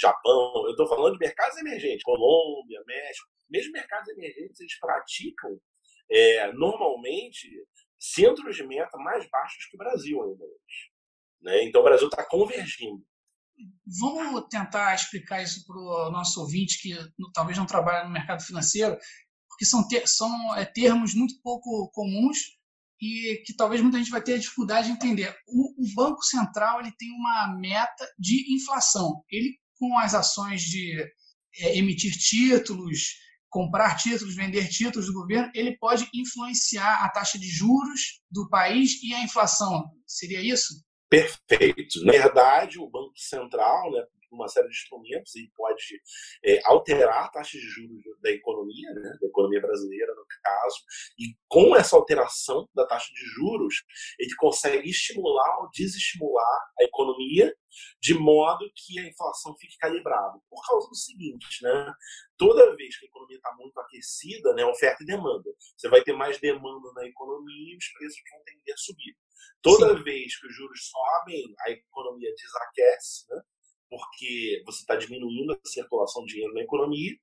Japão, 0.00 0.64
eu 0.64 0.70
estou 0.70 0.88
falando 0.88 1.12
de 1.12 1.18
mercados 1.18 1.58
emergentes, 1.58 2.02
Colômbia, 2.02 2.82
México, 2.86 3.28
mesmo 3.52 3.72
mercados 3.72 4.08
emergentes, 4.08 4.58
eles 4.58 4.78
praticam 4.80 5.60
é, 6.10 6.52
normalmente 6.52 7.48
centros 7.98 8.56
de 8.56 8.66
meta 8.66 8.96
mais 8.98 9.28
baixos 9.30 9.66
que 9.66 9.76
o 9.76 9.78
Brasil 9.78 10.22
ainda 10.22 10.42
hoje. 10.42 10.90
Né? 11.42 11.64
Então 11.64 11.82
o 11.82 11.84
Brasil 11.84 12.08
está 12.08 12.24
convergindo. 12.24 13.04
Vamos 14.00 14.46
tentar 14.50 14.94
explicar 14.94 15.42
isso 15.42 15.64
para 15.66 15.76
o 15.76 16.10
nosso 16.10 16.40
ouvinte 16.40 16.80
que 16.80 16.96
talvez 17.34 17.56
não 17.56 17.66
trabalha 17.66 18.04
no 18.04 18.12
mercado 18.12 18.42
financeiro, 18.42 18.96
porque 19.48 19.64
são, 19.64 19.86
ter, 19.86 20.08
são 20.08 20.56
é, 20.56 20.64
termos 20.64 21.14
muito 21.14 21.34
pouco 21.42 21.90
comuns 21.92 22.38
e 23.00 23.42
que 23.44 23.54
talvez 23.54 23.80
muita 23.82 23.98
gente 23.98 24.10
vai 24.10 24.22
ter 24.22 24.38
dificuldade 24.38 24.86
de 24.86 24.94
entender. 24.94 25.36
O, 25.46 25.84
o 25.84 25.94
Banco 25.94 26.22
Central 26.22 26.80
ele 26.80 26.92
tem 26.96 27.10
uma 27.10 27.56
meta 27.60 28.08
de 28.18 28.54
inflação. 28.54 29.22
Ele, 29.28 29.58
com 29.76 29.98
as 29.98 30.14
ações 30.14 30.62
de 30.62 30.96
é, 31.58 31.76
emitir 31.76 32.12
títulos, 32.12 33.16
comprar 33.52 33.96
títulos, 33.96 34.34
vender 34.34 34.66
títulos 34.68 35.06
do 35.06 35.12
governo, 35.12 35.50
ele 35.54 35.76
pode 35.76 36.08
influenciar 36.14 37.04
a 37.04 37.08
taxa 37.10 37.38
de 37.38 37.46
juros 37.46 38.22
do 38.30 38.48
país 38.48 39.02
e 39.02 39.12
a 39.12 39.22
inflação. 39.22 39.84
Seria 40.06 40.40
isso? 40.40 40.82
Perfeito. 41.10 42.02
Na 42.02 42.12
verdade, 42.12 42.78
o 42.78 42.88
Banco 42.88 43.12
Central, 43.14 43.92
né, 43.92 44.02
uma 44.34 44.48
série 44.48 44.68
de 44.68 44.74
instrumentos 44.74 45.34
e 45.36 45.50
pode 45.54 46.00
é, 46.44 46.60
alterar 46.64 47.24
a 47.24 47.28
taxa 47.28 47.58
de 47.58 47.64
juros 47.64 48.02
da 48.20 48.30
economia, 48.30 48.90
né, 48.94 49.16
da 49.20 49.26
economia 49.26 49.60
brasileira, 49.60 50.14
no 50.14 50.24
caso, 50.42 50.76
e 51.18 51.36
com 51.48 51.76
essa 51.76 51.96
alteração 51.96 52.68
da 52.74 52.86
taxa 52.86 53.12
de 53.12 53.24
juros, 53.34 53.84
ele 54.18 54.34
consegue 54.36 54.88
estimular 54.88 55.60
ou 55.60 55.70
desestimular 55.70 56.60
a 56.80 56.84
economia 56.84 57.54
de 58.00 58.14
modo 58.14 58.70
que 58.74 58.98
a 58.98 59.08
inflação 59.08 59.56
fique 59.56 59.76
calibrada. 59.78 60.38
Por 60.48 60.66
causa 60.66 60.88
do 60.88 60.94
seguinte, 60.94 61.62
né? 61.62 61.92
Toda 62.36 62.76
vez 62.76 62.98
que 62.98 63.06
a 63.06 63.08
economia 63.08 63.36
está 63.36 63.54
muito 63.56 63.78
aquecida, 63.78 64.52
né, 64.54 64.64
oferta 64.64 65.02
e 65.02 65.06
demanda, 65.06 65.50
você 65.76 65.88
vai 65.88 66.02
ter 66.02 66.12
mais 66.12 66.38
demanda 66.38 66.92
na 66.94 67.06
economia 67.06 67.74
e 67.74 67.76
os 67.76 67.88
preços 67.92 68.20
vão 68.30 68.42
tender 68.44 68.74
a 68.74 68.76
subir. 68.76 69.16
Toda 69.62 69.96
Sim. 69.96 70.02
vez 70.02 70.38
que 70.38 70.46
os 70.46 70.54
juros 70.54 70.90
sobem, 70.90 71.54
a 71.60 71.70
economia 71.70 72.34
desaquece, 72.34 73.26
né? 73.30 73.42
Porque 73.92 74.62
você 74.64 74.80
está 74.80 74.96
diminuindo 74.96 75.52
a 75.52 75.68
circulação 75.68 76.24
de 76.24 76.32
dinheiro 76.32 76.54
na 76.54 76.62
economia, 76.62 77.14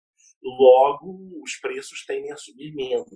logo 0.44 1.42
os 1.44 1.56
preços 1.56 2.06
tendem 2.06 2.32
a 2.32 2.38
subir 2.38 2.72
menos. 2.76 3.10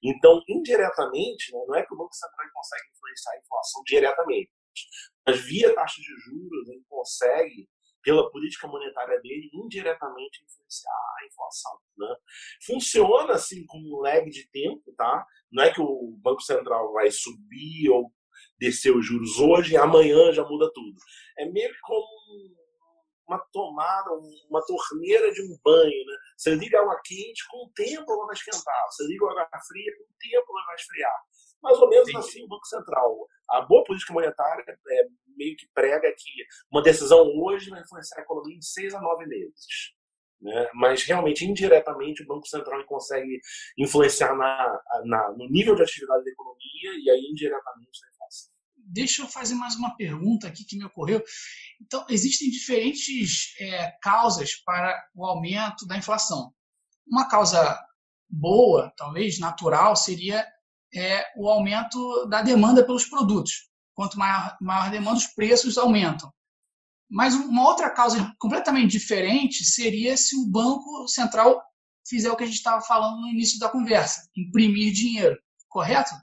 Então, 0.00 0.40
indiretamente, 0.48 1.52
né, 1.52 1.58
não 1.66 1.74
é 1.74 1.84
que 1.84 1.92
o 1.92 1.96
Banco 1.96 2.14
Central 2.14 2.46
consegue 2.54 2.88
influenciar 2.94 3.32
a 3.32 3.38
inflação 3.40 3.82
diretamente, 3.84 4.52
mas 5.26 5.40
via 5.40 5.74
taxa 5.74 6.00
de 6.00 6.06
juros 6.06 6.68
ele 6.68 6.84
consegue, 6.88 7.68
pela 8.00 8.30
política 8.30 8.68
monetária 8.68 9.20
dele, 9.20 9.50
indiretamente 9.52 10.44
influenciar 10.44 10.92
a 11.20 11.26
inflação. 11.26 11.78
Né? 11.98 12.16
Funciona 12.64 13.32
assim 13.32 13.66
com 13.66 13.76
um 13.76 14.00
lag 14.02 14.30
de 14.30 14.48
tempo, 14.50 14.94
tá? 14.96 15.26
Não 15.50 15.64
é 15.64 15.74
que 15.74 15.80
o 15.80 16.16
Banco 16.22 16.42
Central 16.42 16.92
vai 16.92 17.10
subir 17.10 17.90
ou 17.90 18.12
descer 18.56 18.96
os 18.96 19.04
juros 19.04 19.40
hoje 19.40 19.74
e 19.74 19.76
amanhã 19.76 20.32
já 20.32 20.44
muda 20.44 20.70
tudo. 20.72 20.96
É 21.38 21.44
meio 21.50 21.70
que 21.72 21.80
como 21.80 22.06
uma 23.28 23.38
tomada, 23.52 24.10
uma 24.48 24.64
torneira 24.64 25.30
de 25.32 25.42
um 25.42 25.58
banho, 25.62 26.06
né? 26.06 26.16
Você 26.36 26.54
liga 26.54 26.80
água 26.80 26.98
quente, 27.04 27.46
com 27.50 27.66
o 27.66 27.70
tempo 27.74 28.10
ela 28.10 28.26
vai 28.26 28.34
esquentar. 28.34 28.86
Você 28.90 29.06
liga 29.06 29.26
água 29.26 29.60
fria, 29.66 29.92
com 29.98 30.04
o 30.04 30.16
tempo 30.18 30.46
ela 30.50 30.66
vai 30.66 30.74
esfriar. 30.74 31.22
Mais 31.62 31.78
ou 31.78 31.88
menos 31.88 32.08
Sim. 32.08 32.16
assim 32.16 32.44
o 32.44 32.48
Banco 32.48 32.66
Central. 32.66 33.28
A 33.50 33.60
boa 33.62 33.84
política 33.84 34.12
monetária 34.12 34.64
é, 34.68 35.06
meio 35.36 35.56
que 35.56 35.68
prega 35.74 36.12
que 36.16 36.30
uma 36.70 36.82
decisão 36.82 37.26
hoje 37.38 37.70
vai 37.70 37.80
influenciar 37.80 38.18
a 38.18 38.22
economia 38.22 38.56
em 38.56 38.62
seis 38.62 38.94
a 38.94 39.00
nove 39.00 39.26
meses. 39.26 39.94
Né? 40.40 40.70
Mas 40.74 41.02
realmente, 41.02 41.44
indiretamente, 41.44 42.22
o 42.22 42.26
Banco 42.26 42.46
Central 42.46 42.84
consegue 42.86 43.40
influenciar 43.76 44.34
na, 44.36 44.80
na, 45.04 45.32
no 45.32 45.48
nível 45.50 45.74
de 45.74 45.82
atividade 45.82 46.24
da 46.24 46.30
economia 46.30 46.92
e 47.04 47.10
aí 47.10 47.20
indiretamente 47.30 48.00
na. 48.02 48.17
Deixa 48.90 49.20
eu 49.20 49.26
fazer 49.26 49.54
mais 49.54 49.76
uma 49.76 49.94
pergunta 49.96 50.48
aqui 50.48 50.64
que 50.64 50.76
me 50.76 50.84
ocorreu. 50.84 51.22
Então, 51.78 52.06
existem 52.08 52.48
diferentes 52.48 53.54
é, 53.60 53.92
causas 54.02 54.54
para 54.64 54.98
o 55.14 55.26
aumento 55.26 55.86
da 55.86 55.98
inflação. 55.98 56.54
Uma 57.06 57.28
causa 57.28 57.78
boa, 58.30 58.90
talvez 58.96 59.38
natural, 59.38 59.94
seria 59.94 60.46
é, 60.94 61.22
o 61.36 61.50
aumento 61.50 62.26
da 62.30 62.40
demanda 62.40 62.82
pelos 62.82 63.04
produtos. 63.04 63.68
Quanto 63.94 64.18
maior, 64.18 64.56
maior 64.58 64.86
a 64.86 64.90
demanda, 64.90 65.18
os 65.18 65.26
preços 65.26 65.76
aumentam. 65.76 66.32
Mas 67.10 67.34
uma 67.34 67.68
outra 67.68 67.90
causa 67.90 68.34
completamente 68.38 68.92
diferente 68.92 69.64
seria 69.64 70.16
se 70.16 70.34
o 70.34 70.46
Banco 70.46 71.06
Central 71.08 71.62
fizer 72.06 72.30
o 72.30 72.36
que 72.36 72.44
a 72.44 72.46
gente 72.46 72.56
estava 72.56 72.80
falando 72.80 73.20
no 73.20 73.28
início 73.28 73.58
da 73.58 73.68
conversa, 73.68 74.28
imprimir 74.34 74.94
dinheiro, 74.94 75.36
correto? 75.68 76.14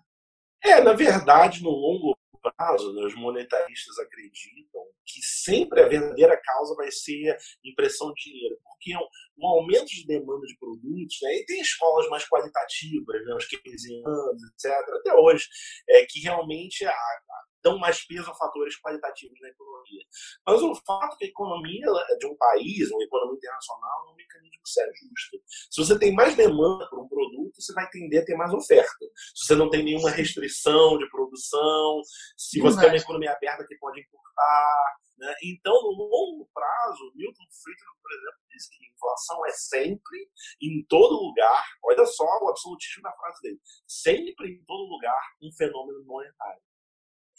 É, 0.63 0.81
na 0.81 0.93
verdade, 0.93 1.61
no 1.61 1.69
longo 1.69 2.14
prazo, 2.51 2.93
né, 2.93 3.03
os 3.03 3.15
monetaristas 3.15 3.97
acreditam 3.99 4.81
que 5.05 5.21
sempre 5.21 5.81
a 5.81 5.87
verdadeira 5.87 6.39
causa 6.43 6.75
vai 6.75 6.91
ser 6.91 7.37
impressão 7.63 8.11
de 8.13 8.23
dinheiro, 8.23 8.57
porque 8.63 8.95
um, 8.95 9.07
um 9.37 9.47
aumento 9.47 9.85
de 9.85 10.05
demanda 10.05 10.45
de 10.45 10.57
produtos, 10.57 11.17
né, 11.21 11.35
e 11.35 11.45
tem 11.45 11.61
escolas 11.61 12.09
mais 12.09 12.27
qualitativas, 12.27 13.25
né, 13.25 13.35
os 13.35 13.45
keynesianos, 13.45 14.43
etc., 14.43 14.71
até 14.99 15.13
hoje, 15.13 15.47
é, 15.89 16.05
que 16.05 16.19
realmente 16.21 16.85
a, 16.85 16.91
a 16.91 17.44
dão 17.65 17.79
mais 17.79 18.05
peso 18.05 18.29
a 18.29 18.35
fatores 18.35 18.79
qualitativos 18.79 19.39
na 19.41 19.49
economia. 19.49 20.05
Mas 20.45 20.61
o 20.61 20.75
fato 20.85 21.15
é 21.15 21.17
que 21.17 21.25
a 21.25 21.27
economia 21.29 21.87
de 22.19 22.27
um 22.27 22.37
país, 22.37 22.91
uma 22.91 23.03
economia 23.03 23.37
internacional, 23.37 24.07
é 24.07 24.11
um 24.11 24.15
mecanismo 24.15 24.61
que 24.63 24.69
se 24.69 24.81
ajusta. 24.81 25.37
Se 25.71 25.83
você 25.83 25.97
tem 25.97 26.13
mais 26.13 26.35
demanda 26.35 26.87
por 26.87 26.99
um 26.99 27.07
produto, 27.07 27.59
você 27.59 27.73
vai 27.73 27.89
tender 27.89 28.21
a 28.21 28.25
ter 28.25 28.35
mais 28.35 28.53
oferta. 28.53 29.05
Se 29.33 29.47
você 29.47 29.55
não 29.55 29.69
tem 29.69 29.83
nenhuma 29.83 30.11
restrição 30.11 30.99
de 30.99 31.09
produção, 31.09 32.01
se 32.37 32.61
você 32.61 32.79
tem 32.79 32.89
uma 32.89 32.97
economia 32.97 33.31
aberta 33.31 33.65
que 33.67 33.75
pode 33.77 33.99
importar. 33.99 34.95
Né? 35.17 35.33
Então, 35.43 35.73
no 35.73 35.91
longo 35.91 36.47
prazo, 36.53 37.11
Milton 37.15 37.45
Friedman, 37.49 37.95
por 38.01 38.11
exemplo, 38.11 38.39
diz 38.49 38.69
que 38.69 38.85
inflação 38.93 39.45
é 39.47 39.51
sempre, 39.51 40.29
em 40.61 40.85
todo 40.87 41.23
lugar, 41.23 41.65
olha 41.83 42.05
só 42.05 42.25
o 42.43 42.49
absolutismo 42.49 43.01
da 43.01 43.11
frase 43.13 43.41
dele, 43.41 43.59
sempre 43.87 44.51
em 44.51 44.63
todo 44.65 44.89
lugar 44.89 45.21
um 45.41 45.51
fenômeno 45.53 46.03
monetário. 46.05 46.61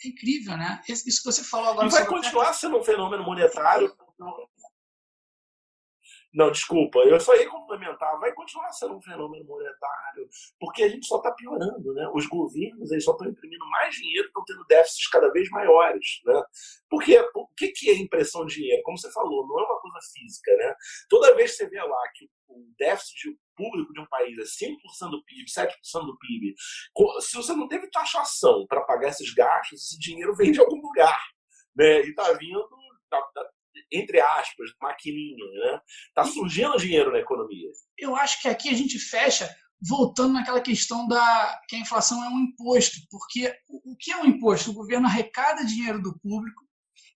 É 0.04 0.08
incrível, 0.08 0.56
né? 0.56 0.82
Isso 0.88 1.04
que 1.04 1.32
você 1.32 1.42
falou 1.42 1.70
agora. 1.70 1.86
E 1.86 1.90
vai 1.90 2.06
continuar 2.06 2.52
sendo 2.52 2.78
um 2.78 2.84
fenômeno 2.84 3.22
monetário. 3.24 3.94
Não, 6.36 6.50
desculpa, 6.50 6.98
eu 6.98 7.18
só 7.18 7.34
ia 7.34 7.48
complementar. 7.48 8.20
Vai 8.20 8.30
continuar 8.34 8.70
sendo 8.72 8.94
um 8.94 9.00
fenômeno 9.00 9.42
monetário, 9.46 10.28
porque 10.60 10.82
a 10.82 10.88
gente 10.88 11.06
só 11.06 11.16
está 11.16 11.32
piorando, 11.32 11.94
né? 11.94 12.10
Os 12.14 12.26
governos 12.26 12.92
eles 12.92 13.04
só 13.04 13.12
estão 13.12 13.26
imprimindo 13.26 13.64
mais 13.70 13.94
dinheiro, 13.94 14.26
estão 14.26 14.44
tendo 14.44 14.62
déficits 14.66 15.08
cada 15.08 15.32
vez 15.32 15.48
maiores, 15.48 16.20
né? 16.26 16.42
Porque 16.90 17.18
o 17.34 17.46
que, 17.56 17.68
que 17.68 17.88
é 17.88 17.94
impressão 17.94 18.44
de 18.44 18.56
dinheiro? 18.56 18.82
Como 18.82 18.98
você 18.98 19.10
falou, 19.12 19.46
não 19.46 19.60
é 19.60 19.62
uma 19.62 19.80
coisa 19.80 19.98
física, 20.12 20.54
né? 20.56 20.74
Toda 21.08 21.34
vez 21.34 21.52
que 21.52 21.56
você 21.56 21.70
vê 21.70 21.80
lá 21.80 22.02
que 22.14 22.26
o 22.26 22.30
déficit 22.78 23.36
público 23.56 23.92
de 23.92 24.00
um 24.00 24.06
país 24.06 24.36
é 24.38 24.66
5% 24.66 25.10
do 25.10 25.24
PIB, 25.24 25.50
7% 25.50 26.06
do 26.06 26.18
PIB, 26.18 26.54
se 27.20 27.36
você 27.36 27.54
não 27.54 27.66
teve 27.66 27.90
taxação 27.90 28.66
para 28.68 28.82
pagar 28.82 29.08
esses 29.08 29.32
gastos, 29.32 29.82
esse 29.82 29.98
dinheiro 29.98 30.34
vem 30.36 30.52
de 30.52 30.60
algum 30.60 30.80
lugar. 30.80 31.20
Né? 31.74 32.02
E 32.02 32.10
está 32.10 32.32
vindo, 32.34 32.68
tá, 33.10 33.20
tá, 33.34 33.48
entre 33.92 34.20
aspas, 34.20 34.70
maquininha. 34.80 35.44
Né? 35.52 35.80
Está 36.08 36.24
surgindo 36.24 36.76
dinheiro 36.76 37.12
na 37.12 37.18
economia. 37.18 37.68
Eu 37.98 38.14
acho 38.14 38.40
que 38.40 38.48
aqui 38.48 38.68
a 38.68 38.74
gente 38.74 38.98
fecha 38.98 39.48
voltando 39.88 40.34
naquela 40.34 40.60
questão 40.60 41.06
da 41.06 41.60
que 41.68 41.76
a 41.76 41.80
inflação 41.80 42.22
é 42.24 42.28
um 42.28 42.40
imposto, 42.40 42.96
porque 43.10 43.54
o 43.68 43.96
que 43.96 44.10
é 44.10 44.16
um 44.16 44.26
imposto? 44.26 44.70
O 44.70 44.74
governo 44.74 45.06
arrecada 45.06 45.64
dinheiro 45.64 46.00
do 46.00 46.18
público 46.18 46.65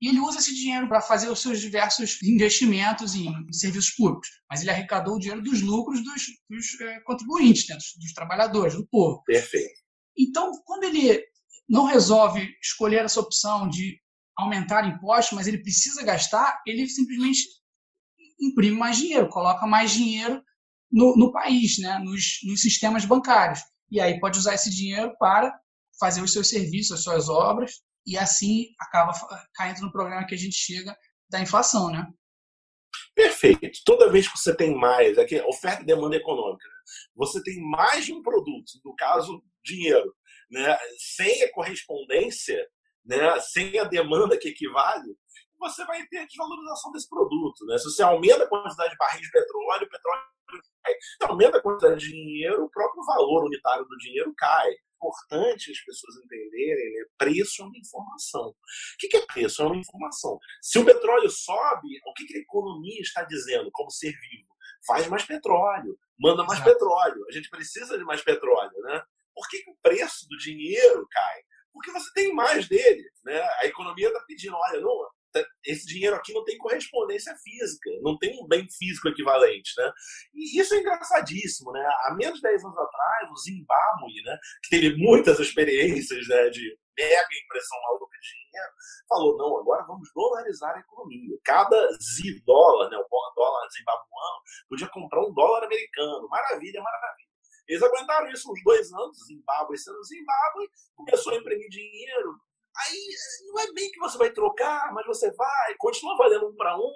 e 0.01 0.09
ele 0.09 0.19
usa 0.21 0.39
esse 0.39 0.55
dinheiro 0.55 0.89
para 0.89 1.03
fazer 1.03 1.29
os 1.29 1.41
seus 1.41 1.61
diversos 1.61 2.23
investimentos 2.23 3.15
em, 3.15 3.29
em, 3.29 3.53
serviços 3.53 3.91
públicos. 3.91 4.29
Mas 4.49 4.63
ele 4.63 4.71
arrecadou 4.71 5.17
o 5.17 5.19
dinheiro 5.19 5.43
dos 5.43 5.61
lucros 5.61 6.03
dos, 6.03 6.23
dos 6.49 6.81
é, 6.81 7.01
contribuintes, 7.01 7.69
né, 7.69 7.77
dos, 7.77 7.95
dos 7.99 8.13
trabalhadores, 8.15 8.75
do 8.75 8.87
povo. 8.87 9.23
Perfeito. 9.25 9.79
Então, 10.17 10.51
quando 10.65 10.85
ele 10.85 11.23
não 11.69 11.85
resolve 11.85 12.49
escolher 12.63 13.05
essa 13.05 13.21
opção 13.21 13.69
de 13.69 14.01
aumentar 14.37 14.89
impostos, 14.89 15.37
mas 15.37 15.47
ele 15.47 15.63
precisa 15.63 16.03
gastar, 16.03 16.63
ele 16.67 16.89
simplesmente 16.89 17.41
imprime 18.41 18.77
mais 18.77 18.97
dinheiro, 18.97 19.29
coloca 19.29 19.67
mais 19.67 19.91
dinheiro 19.91 20.43
no, 20.91 21.15
no 21.15 21.31
país, 21.31 21.79
né, 21.79 21.99
nos, 21.99 22.39
nos 22.45 22.63
sistemas 22.63 23.05
bancários. 23.05 23.61
E 23.91 24.01
aí 24.01 24.19
pode 24.19 24.39
usar 24.39 24.55
esse 24.55 24.71
dinheiro 24.71 25.15
para 25.19 25.55
fazer 25.99 26.23
os 26.23 26.33
seus 26.33 26.49
serviços, 26.49 26.93
as 26.93 27.03
suas 27.03 27.29
obras, 27.29 27.83
e 28.07 28.17
assim 28.17 28.75
acaba 28.79 29.13
caindo 29.55 29.81
no 29.83 29.93
problema 29.93 30.27
que 30.27 30.35
a 30.35 30.39
gente 30.39 30.57
chega 30.57 30.97
da 31.29 31.41
inflação, 31.41 31.91
né? 31.91 32.07
Perfeito. 33.15 33.81
Toda 33.85 34.11
vez 34.11 34.29
que 34.29 34.39
você 34.39 34.55
tem 34.55 34.75
mais, 34.75 35.19
aqui, 35.19 35.41
oferta 35.43 35.83
e 35.83 35.87
demanda 35.87 36.17
econômica, 36.17 36.67
né? 36.67 36.75
você 37.15 37.43
tem 37.43 37.61
mais 37.61 38.07
de 38.07 38.13
um 38.13 38.23
produto, 38.23 38.73
no 38.85 38.95
caso, 38.97 39.43
dinheiro, 39.65 40.15
né? 40.51 40.77
sem 40.99 41.43
a 41.43 41.53
correspondência, 41.53 42.67
né? 43.05 43.39
sem 43.41 43.79
a 43.79 43.85
demanda 43.85 44.39
que 44.39 44.49
equivale, 44.49 45.15
você 45.59 45.85
vai 45.85 46.05
ter 46.07 46.27
desvalorização 46.27 46.91
desse 46.93 47.09
produto. 47.09 47.65
Né? 47.67 47.79
Se 47.79 47.85
você 47.85 48.03
aumenta 48.03 48.45
a 48.45 48.49
quantidade 48.49 48.91
de 48.91 48.97
barris 48.97 49.21
de 49.21 49.31
petróleo, 49.31 49.87
o 49.87 49.91
petróleo 49.91 50.23
cai. 50.83 50.95
Se 50.95 51.31
aumenta 51.31 51.59
a 51.59 51.63
quantidade 51.63 52.01
de 52.01 52.11
dinheiro, 52.11 52.65
o 52.65 52.71
próprio 52.71 53.05
valor 53.05 53.45
unitário 53.45 53.85
do 53.85 53.97
dinheiro 53.99 54.33
cai 54.37 54.75
importante 55.01 55.71
as 55.71 55.81
pessoas 55.81 56.17
entenderem, 56.17 56.93
né? 56.93 57.05
preço 57.17 57.63
é 57.63 57.65
uma 57.65 57.79
informação. 57.79 58.49
O 58.49 58.55
que 58.99 59.17
é 59.17 59.27
preço? 59.27 59.63
É 59.63 59.67
uma 59.67 59.77
informação. 59.77 60.39
Se 60.61 60.79
o 60.79 60.85
petróleo 60.85 61.31
sobe, 61.31 61.89
o 62.07 62.13
que 62.13 62.37
a 62.37 62.41
economia 62.41 63.01
está 63.01 63.25
dizendo 63.25 63.71
como 63.73 63.91
ser 63.91 64.13
vivo? 64.13 64.51
Faz 64.87 65.07
mais 65.09 65.25
petróleo, 65.25 65.99
manda 66.19 66.45
mais 66.45 66.61
Exato. 66.61 66.73
petróleo. 66.73 67.25
A 67.29 67.33
gente 67.33 67.49
precisa 67.49 67.99
de 67.99 68.05
mais 68.05 68.23
petróleo, 68.23 68.79
né? 68.83 69.03
Por 69.35 69.49
que, 69.49 69.63
que 69.63 69.71
o 69.71 69.77
preço 69.83 70.27
do 70.29 70.37
dinheiro 70.37 71.07
cai? 71.11 71.41
Porque 71.73 71.91
você 71.91 72.11
tem 72.13 72.35
mais 72.35 72.69
dele, 72.69 73.05
né? 73.25 73.41
A 73.61 73.67
economia 73.67 74.09
está 74.09 74.21
pedindo, 74.27 74.57
olha, 74.57 74.81
não, 74.81 75.09
Tá, 75.33 75.45
esse 75.71 75.87
dinheiro 75.87 76.17
aqui 76.17 76.33
não 76.33 76.45
tem 76.45 76.59
correspondência 76.59 77.35
física, 77.37 77.91
não 78.03 78.19
tem 78.19 78.39
um 78.43 78.47
bem 78.47 78.67
físico 78.69 79.09
equivalente, 79.09 79.73
né? 79.79 79.93
E 80.35 80.61
isso 80.61 80.75
é 80.75 80.79
engraçadíssimo, 80.79 81.73
né? 81.73 81.85
Há 82.05 82.15
menos 82.15 82.37
de 82.37 82.43
10 82.43 82.65
anos 82.65 82.79
atrás, 82.79 83.31
o 83.31 83.37
Zimbábue, 83.37 84.23
né, 84.25 84.39
que 84.63 84.71
teve 84.71 84.97
muitas 84.97 85.39
experiências 85.39 86.27
né, 86.29 86.51
de 86.51 86.79
mega 86.99 87.29
impressão 87.45 87.79
maluca 87.83 88.17
de 88.21 88.29
dinheiro, 88.29 88.73
falou, 89.09 89.37
não, 89.39 89.59
agora 89.61 89.85
vamos 89.87 90.09
dolarizar 90.15 90.77
a 90.77 90.81
economia. 90.81 91.39
Cada 91.45 91.77
Z 91.93 92.43
dólar, 92.45 92.91
né, 92.91 92.97
o 92.99 93.35
dólar 93.35 93.69
zimbabuano, 93.71 94.43
podia 94.69 94.89
comprar 94.89 95.21
um 95.25 95.33
dólar 95.33 95.65
americano. 95.65 96.29
Maravilha, 96.29 96.83
maravilha. 96.83 97.31
Eles 97.71 97.83
aguentaram 97.85 98.29
isso 98.31 98.51
uns 98.51 98.61
dois 98.65 98.93
anos, 98.93 99.17
Zimbábue 99.27 99.79
sendo 99.79 100.03
Zimbábue, 100.03 100.69
começou 100.97 101.33
a 101.33 101.37
imprimir 101.37 101.69
dinheiro, 101.69 102.35
Aí 102.87 103.09
não 103.47 103.61
é 103.61 103.73
bem 103.73 103.90
que 103.90 103.99
você 103.99 104.19
vai 104.19 104.31
trocar, 104.31 104.93
mas 104.93 105.07
você 105.07 105.31
vai, 105.33 105.75
continua 105.79 106.16
valendo 106.16 106.49
um 106.49 106.57
para 106.57 106.77
um. 106.77 106.93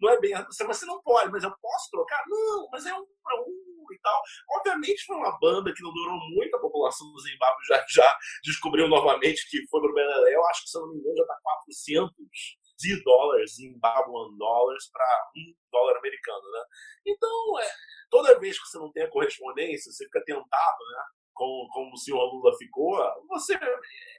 Não 0.00 0.10
é 0.10 0.20
bem 0.20 0.32
você 0.66 0.86
não 0.86 1.00
pode, 1.02 1.30
mas 1.30 1.44
eu 1.44 1.54
posso 1.60 1.90
trocar? 1.90 2.22
Não, 2.26 2.68
mas 2.70 2.84
é 2.84 2.94
um 2.94 3.06
para 3.22 3.40
um 3.40 3.92
e 3.92 3.98
tal. 4.00 4.22
Obviamente 4.56 5.04
foi 5.06 5.16
uma 5.16 5.38
banda 5.38 5.72
que 5.72 5.82
não 5.82 5.92
durou 5.92 6.18
muito, 6.30 6.56
a 6.56 6.60
população 6.60 7.10
do 7.12 7.20
Zimbábue 7.20 7.64
já, 7.68 7.84
já 7.88 8.18
descobriu 8.42 8.88
novamente 8.88 9.48
que 9.48 9.66
foi 9.68 9.80
pro 9.80 9.94
Beleléu, 9.94 10.44
acho 10.46 10.64
que 10.64 10.70
se 10.70 10.78
eu 10.78 10.82
não 10.82 10.92
me 10.92 10.98
engano 10.98 11.16
já 11.16 11.22
está 11.22 11.38
400 11.42 12.14
de 12.76 13.02
dólares, 13.04 13.54
Zimbabwean 13.54 14.36
dólares, 14.36 14.90
para 14.90 15.30
um 15.36 15.54
dólar 15.70 15.98
americano, 15.98 16.50
né? 16.50 16.64
Então, 17.06 17.58
é, 17.60 17.70
toda 18.10 18.38
vez 18.38 18.60
que 18.60 18.66
você 18.68 18.78
não 18.78 18.92
tem 18.92 19.04
a 19.04 19.10
correspondência, 19.10 19.92
você 19.92 20.04
fica 20.04 20.24
tentado, 20.24 20.78
né? 20.90 21.04
Como, 21.34 21.68
como 21.68 21.92
o 21.92 21.96
senhor 21.96 22.32
Lula 22.32 22.56
ficou, 22.56 22.96
você, 23.28 23.58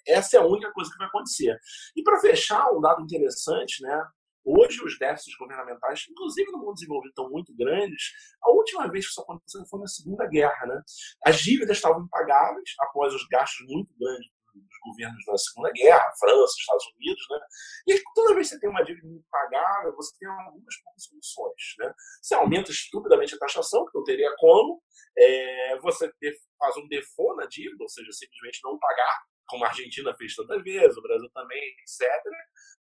essa 0.08 0.38
é 0.38 0.39
a 0.39 0.45
única 0.45 0.71
coisa 0.71 0.91
que 0.91 0.97
vai 0.97 1.08
acontecer. 1.08 1.58
E 1.95 2.04
para 2.04 2.19
fechar, 2.19 2.71
um 2.71 2.82
dado 2.82 3.01
interessante, 3.01 3.82
né? 3.82 4.04
Hoje 4.43 4.80
os 4.84 4.99
déficits 4.99 5.36
governamentais, 5.38 6.06
inclusive 6.08 6.51
no 6.51 6.60
mundo 6.60 6.75
desenvolvido, 6.75 7.10
estão 7.10 7.30
muito 7.32 7.51
grandes. 7.56 8.12
A 8.43 8.51
última 8.51 8.88
vez 8.88 9.06
que 9.06 9.12
isso 9.12 9.21
aconteceu 9.21 9.65
foi 9.65 9.80
na 9.80 9.88
Segunda 9.88 10.28
Guerra, 10.28 10.67
né? 10.67 10.82
As 11.25 11.39
dívidas 11.39 11.78
estavam 11.78 12.04
impagáveis 12.04 12.75
após 12.80 13.12
os 13.13 13.25
gastos 13.28 13.65
muito 13.67 13.91
grandes 13.99 14.35
governos 14.86 15.24
na 15.28 15.38
Segunda 15.38 15.71
Guerra, 15.71 16.13
França, 16.19 16.54
Estados 16.60 16.86
Unidos, 16.95 17.26
né? 17.30 17.39
E 17.88 18.04
toda 18.13 18.36
vez 18.36 18.50
que 18.50 18.56
você 18.56 18.60
tem 18.62 18.69
uma 18.69 18.84
dívida 18.84 19.08
impagável, 19.08 19.95
você 19.95 20.15
tem 20.19 20.30
algumas 20.30 20.76
poucas 20.84 21.04
soluções, 21.04 21.63
né? 21.80 21.93
Você 22.21 22.36
aumenta 22.36 22.71
estupidamente 22.71 23.36
a 23.36 23.39
taxação, 23.39 23.86
que 23.86 23.98
não 23.98 24.04
teria 24.04 24.34
como, 24.38 24.82
é, 25.17 25.80
você 25.80 26.12
faz 26.60 26.78
um 26.78 26.88
default 26.88 27.38
na 27.38 27.48
dívida, 27.48 27.84
ou 27.84 27.89
seja, 27.89 28.12
simplesmente 28.12 28.60
não 28.63 28.78
pagar, 28.78 29.24
como 29.48 29.63
a 29.63 29.67
Argentina 29.67 30.15
fez 30.17 30.36
tantas 30.36 30.62
vezes, 30.63 30.98
o 30.98 31.02
Brasil 31.02 31.30
também, 31.34 31.62
etc. 31.80 32.10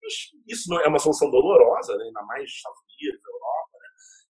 Mas 0.02 0.14
isso 0.48 0.68
não 0.68 0.80
é 0.80 0.88
uma 0.88 0.98
solução 0.98 1.30
dolorosa, 1.30 1.96
né? 1.96 2.04
ainda 2.04 2.22
mais 2.22 2.50
Estados 2.50 2.80
Unidos, 2.80 3.20
Europa. 3.24 3.78
Né? 3.80 3.88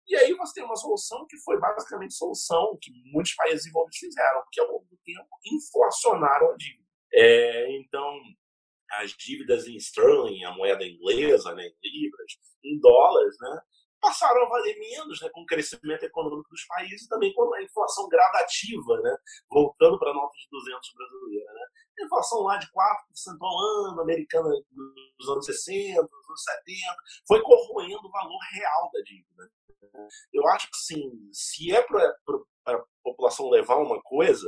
E 0.08 0.16
aí 0.16 0.34
você 0.34 0.54
tem 0.56 0.64
uma 0.64 0.76
solução 0.76 1.26
que 1.28 1.38
foi 1.40 1.60
basicamente 1.60 2.14
solução 2.14 2.78
que 2.82 2.92
muitos 3.12 3.36
países 3.36 3.66
envolvidos 3.66 3.98
fizeram, 3.98 4.44
que 4.52 4.60
ao 4.62 4.68
longo 4.68 4.86
do 4.86 4.98
tempo 5.04 5.30
inflacionaram 5.46 6.52
a 6.52 6.56
dívida. 6.58 6.83
É, 7.14 7.78
então, 7.78 8.20
as 8.92 9.12
dívidas 9.12 9.68
em 9.68 9.76
sterling, 9.78 10.44
a 10.44 10.52
moeda 10.52 10.86
inglesa, 10.86 11.54
né, 11.54 11.64
em 11.64 12.02
libras, 12.02 12.34
em 12.64 12.80
dólares, 12.80 13.36
né, 13.40 13.62
passaram 14.02 14.46
a 14.46 14.50
valer 14.50 14.78
menos 14.78 15.22
né, 15.22 15.30
com 15.30 15.42
o 15.42 15.46
crescimento 15.46 16.04
econômico 16.04 16.50
dos 16.50 16.66
países 16.66 17.06
e 17.06 17.10
também 17.10 17.34
com 17.34 17.54
a 17.54 17.64
inflação 17.64 18.08
gradativa, 18.10 19.00
né, 19.02 19.16
voltando 19.50 19.98
para 19.98 20.12
a 20.12 20.14
nota 20.14 20.36
de 20.36 20.48
200 20.52 20.94
brasileira. 20.94 21.54
Né. 21.54 22.06
Inflação 22.06 22.42
lá 22.42 22.58
de 22.58 22.68
4% 22.68 23.38
ao 23.40 23.90
ano, 23.90 24.02
americana 24.02 24.50
dos 25.18 25.30
anos 25.30 25.46
60, 25.46 26.02
dos 26.02 26.30
anos 26.30 26.44
70, 26.66 26.96
foi 27.28 27.42
corroendo 27.42 28.08
o 28.08 28.12
valor 28.12 28.40
real 28.52 28.90
da 28.92 29.02
dívida. 29.02 29.50
Eu 30.34 30.48
acho 30.48 30.68
assim, 30.74 31.30
se 31.32 31.72
é 31.72 31.82
para 31.82 32.16
população 33.24 33.50
levar 33.50 33.78
uma 33.78 34.02
coisa, 34.02 34.48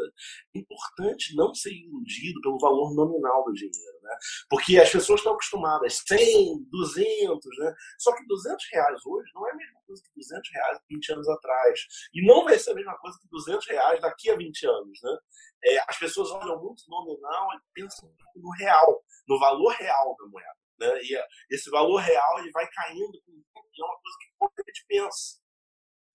é 0.56 0.60
importante 0.60 1.36
não 1.36 1.54
ser 1.54 1.72
iludido 1.72 2.42
pelo 2.42 2.60
valor 2.60 2.94
nominal 2.94 3.44
do 3.46 3.54
dinheiro, 3.54 4.00
né? 4.02 4.16
Porque 4.50 4.78
as 4.78 4.90
pessoas 4.90 5.20
estão 5.20 5.34
acostumadas 5.34 6.04
100, 6.08 6.66
200, 6.70 7.58
né? 7.60 7.74
Só 7.98 8.14
que 8.16 8.26
200 8.26 8.66
reais 8.72 9.06
hoje 9.06 9.32
não 9.34 9.48
é 9.48 9.52
a 9.52 9.56
mesma 9.56 9.80
coisa 9.86 10.04
que 10.04 10.10
200 10.16 10.52
reais 10.52 10.80
20 10.90 11.14
anos 11.14 11.30
atrás. 11.30 11.80
E 12.14 12.26
não 12.26 12.44
vai 12.44 12.60
ser 12.60 12.72
a 12.72 12.76
mesma 12.76 12.98
coisa 12.98 13.18
que 13.20 13.28
200 13.30 13.68
reais 13.68 14.02
daqui 14.02 14.30
a 14.30 14.36
20 14.36 14.68
anos, 14.68 15.00
né? 15.02 15.18
É, 15.66 15.80
as 15.88 15.98
pessoas 15.98 16.30
olham 16.32 16.62
muito 16.62 16.84
nominal 16.88 17.48
e 17.54 17.60
pensam 17.74 18.12
no 18.36 18.52
real, 18.52 19.04
no 19.28 19.40
valor 19.40 19.74
real 19.74 20.16
da 20.20 20.28
moeda. 20.28 20.66
Né? 20.78 21.02
E 21.04 21.56
esse 21.56 21.70
valor 21.70 21.98
real 21.98 22.40
ele 22.40 22.52
vai 22.52 22.68
caindo 22.70 23.22
com 23.26 23.46
é 23.78 23.84
uma 23.84 24.00
coisa 24.00 24.18
que 24.22 24.28
pouca 24.40 24.64
gente 24.66 24.86
pensa. 24.88 25.45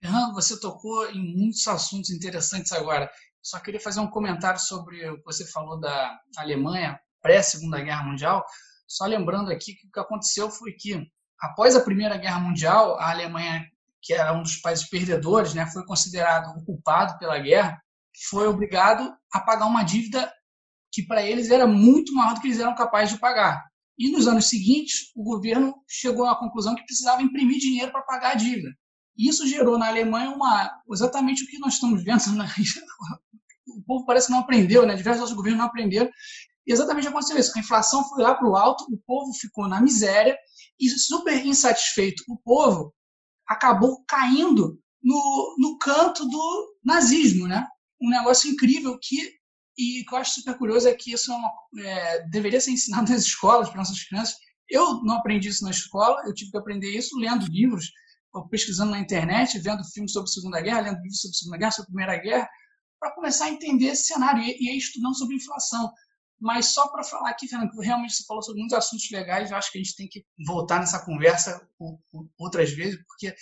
Fernando, 0.01 0.33
você 0.33 0.59
tocou 0.59 1.11
em 1.11 1.37
muitos 1.37 1.67
assuntos 1.69 2.11
interessantes 2.11 2.73
agora. 2.73 3.11
Só 3.43 3.59
queria 3.61 3.81
fazer 3.81 4.01
um 4.01 4.09
comentário 4.11 4.59
sobre 4.59 5.09
o 5.11 5.19
que 5.19 5.25
você 5.25 5.47
falou 5.51 5.79
da 5.79 6.19
Alemanha 6.39 6.99
pré-Segunda 7.21 7.81
Guerra 7.83 8.05
Mundial. 8.05 8.45
Só 8.89 9.05
lembrando 9.05 9.51
aqui 9.51 9.75
que 9.75 9.87
o 9.87 9.91
que 9.91 10.01
aconteceu 10.01 10.51
foi 10.51 10.73
que, 10.73 11.07
após 11.39 11.77
a 11.77 11.85
Primeira 11.85 12.17
Guerra 12.17 12.41
Mundial, 12.41 12.99
a 12.99 13.11
Alemanha, 13.11 13.63
que 14.01 14.15
era 14.15 14.33
um 14.33 14.43
dos 14.43 14.57
países 14.57 14.89
perdedores, 14.89 15.53
né, 15.53 15.67
foi 15.67 15.85
considerado 15.85 16.57
o 16.57 16.65
culpado 16.65 17.19
pela 17.19 17.39
guerra, 17.39 17.79
foi 18.31 18.49
obrigado 18.49 19.15
a 19.33 19.41
pagar 19.41 19.67
uma 19.67 19.83
dívida 19.83 20.33
que 20.91 21.07
para 21.07 21.23
eles 21.23 21.51
era 21.51 21.67
muito 21.67 22.13
maior 22.15 22.35
do 22.35 22.41
que 22.41 22.49
eles 22.49 22.59
eram 22.59 22.75
capazes 22.75 23.15
de 23.15 23.21
pagar. 23.21 23.63
E 23.99 24.11
nos 24.11 24.27
anos 24.27 24.49
seguintes, 24.49 25.13
o 25.15 25.23
governo 25.23 25.75
chegou 25.87 26.27
à 26.27 26.39
conclusão 26.39 26.75
que 26.75 26.85
precisava 26.85 27.23
imprimir 27.23 27.59
dinheiro 27.59 27.93
para 27.93 28.03
pagar 28.03 28.33
a 28.33 28.35
dívida. 28.35 28.71
Isso 29.17 29.47
gerou 29.47 29.79
na 29.79 29.89
Alemanha 29.89 30.31
uma, 30.31 30.71
exatamente 30.91 31.45
o 31.45 31.47
que 31.47 31.59
nós 31.59 31.75
estamos 31.75 32.03
vendo. 32.05 32.33
Né? 32.37 32.47
O 33.73 33.83
povo 33.85 34.05
parece 34.05 34.27
que 34.27 34.33
não 34.33 34.41
aprendeu, 34.41 34.85
né? 34.85 34.97
diversos 34.97 35.33
governos 35.33 35.61
não 35.61 35.67
aprenderam. 35.67 36.11
E 36.67 36.73
exatamente 36.73 37.07
aconteceu 37.07 37.39
isso. 37.39 37.53
A 37.57 37.61
inflação 37.61 38.05
foi 38.09 38.23
lá 38.23 38.35
para 38.35 38.49
o 38.49 38.57
alto, 38.57 38.85
o 38.93 38.99
povo 39.07 39.33
ficou 39.33 39.69
na 39.69 39.81
miséria 39.81 40.37
e, 40.79 40.89
super 40.89 41.47
insatisfeito, 41.47 42.25
o 42.29 42.37
povo 42.39 42.93
acabou 43.47 44.05
caindo 44.09 44.79
no, 45.03 45.57
no 45.59 45.79
canto 45.79 46.27
do 46.27 46.77
nazismo. 46.85 47.47
Né? 47.47 47.65
Um 48.03 48.11
negócio 48.11 48.51
incrível 48.51 48.99
que 49.01 49.41
e 49.81 50.05
que 50.05 50.15
eu 50.15 50.19
acho 50.19 50.35
super 50.35 50.57
curioso 50.59 50.89
é 50.89 50.95
que 50.95 51.13
isso 51.13 51.33
é 51.33 51.35
uma, 51.35 51.51
é, 51.79 52.29
deveria 52.29 52.61
ser 52.61 52.73
ensinado 52.73 53.09
nas 53.11 53.23
escolas 53.23 53.69
para 53.69 53.79
nossas 53.79 54.03
crianças. 54.05 54.37
Eu 54.69 55.03
não 55.03 55.17
aprendi 55.17 55.49
isso 55.49 55.65
na 55.65 55.71
escola, 55.71 56.23
eu 56.27 56.35
tive 56.35 56.51
que 56.51 56.59
aprender 56.59 56.91
isso 56.91 57.19
lendo 57.19 57.47
livros, 57.47 57.91
pesquisando 58.51 58.93
na 58.93 59.01
internet, 59.01 59.59
vendo 59.59 59.85
filmes 59.85 60.13
sobre 60.13 60.29
a 60.29 60.33
Segunda 60.33 60.61
Guerra, 60.61 60.81
lendo 60.81 61.03
livros 61.03 61.21
sobre 61.21 61.35
a 61.35 61.39
Segunda 61.39 61.59
Guerra, 61.59 61.71
sobre 61.71 61.83
a 61.83 61.93
Primeira 61.93 62.23
Guerra, 62.23 62.49
para 62.99 63.15
começar 63.15 63.47
a 63.47 63.51
entender 63.51 63.87
esse 63.87 64.05
cenário 64.05 64.43
e, 64.43 64.57
e 64.61 64.77
estudando 64.77 65.17
sobre 65.17 65.37
inflação. 65.37 65.93
Mas 66.41 66.73
só 66.73 66.89
para 66.89 67.03
falar 67.03 67.31
aqui, 67.31 67.47
Fernando, 67.49 67.71
que 67.71 67.85
realmente 67.85 68.15
você 68.15 68.25
falou 68.25 68.43
sobre 68.43 68.61
muitos 68.61 68.77
assuntos 68.77 69.11
legais, 69.11 69.51
eu 69.51 69.57
acho 69.57 69.71
que 69.71 69.79
a 69.79 69.83
gente 69.83 69.97
tem 69.97 70.09
que 70.09 70.25
voltar 70.47 70.79
nessa 70.79 71.05
conversa 71.05 71.69
outras 72.39 72.71
vezes, 72.73 72.99
porque 73.07 73.35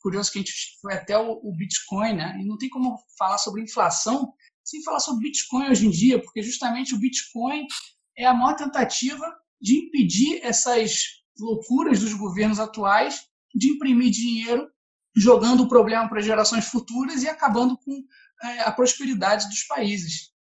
curioso 0.00 0.30
que 0.30 0.38
a 0.38 0.42
gente 0.42 0.52
foi 0.82 0.92
até 0.92 1.18
o, 1.18 1.40
o 1.42 1.56
Bitcoin, 1.56 2.16
né? 2.16 2.38
E 2.38 2.44
não 2.44 2.58
tem 2.58 2.68
como 2.68 2.98
falar 3.18 3.38
sobre 3.38 3.62
inflação 3.62 4.34
sem 4.62 4.82
falar 4.82 5.00
sobre 5.00 5.24
Bitcoin 5.24 5.70
hoje 5.70 5.86
em 5.86 5.90
dia, 5.90 6.20
porque 6.22 6.42
justamente 6.42 6.94
o 6.94 6.98
Bitcoin 6.98 7.66
é 8.16 8.26
a 8.26 8.34
maior 8.34 8.56
tentativa 8.56 9.24
de 9.60 9.86
impedir 9.86 10.40
essas 10.42 11.22
loucuras 11.38 12.00
dos 12.00 12.14
governos 12.14 12.58
atuais 12.58 13.26
de 13.54 13.68
imprimir 13.68 14.10
dinheiro, 14.10 14.68
jogando 15.16 15.62
o 15.62 15.68
problema 15.68 16.08
para 16.08 16.20
gerações 16.20 16.66
futuras 16.66 17.22
e 17.22 17.28
acabando 17.28 17.78
com 17.78 18.04
é, 18.42 18.60
a 18.60 18.72
prosperidade 18.72 19.48
dos 19.48 19.64
países. 19.64 20.34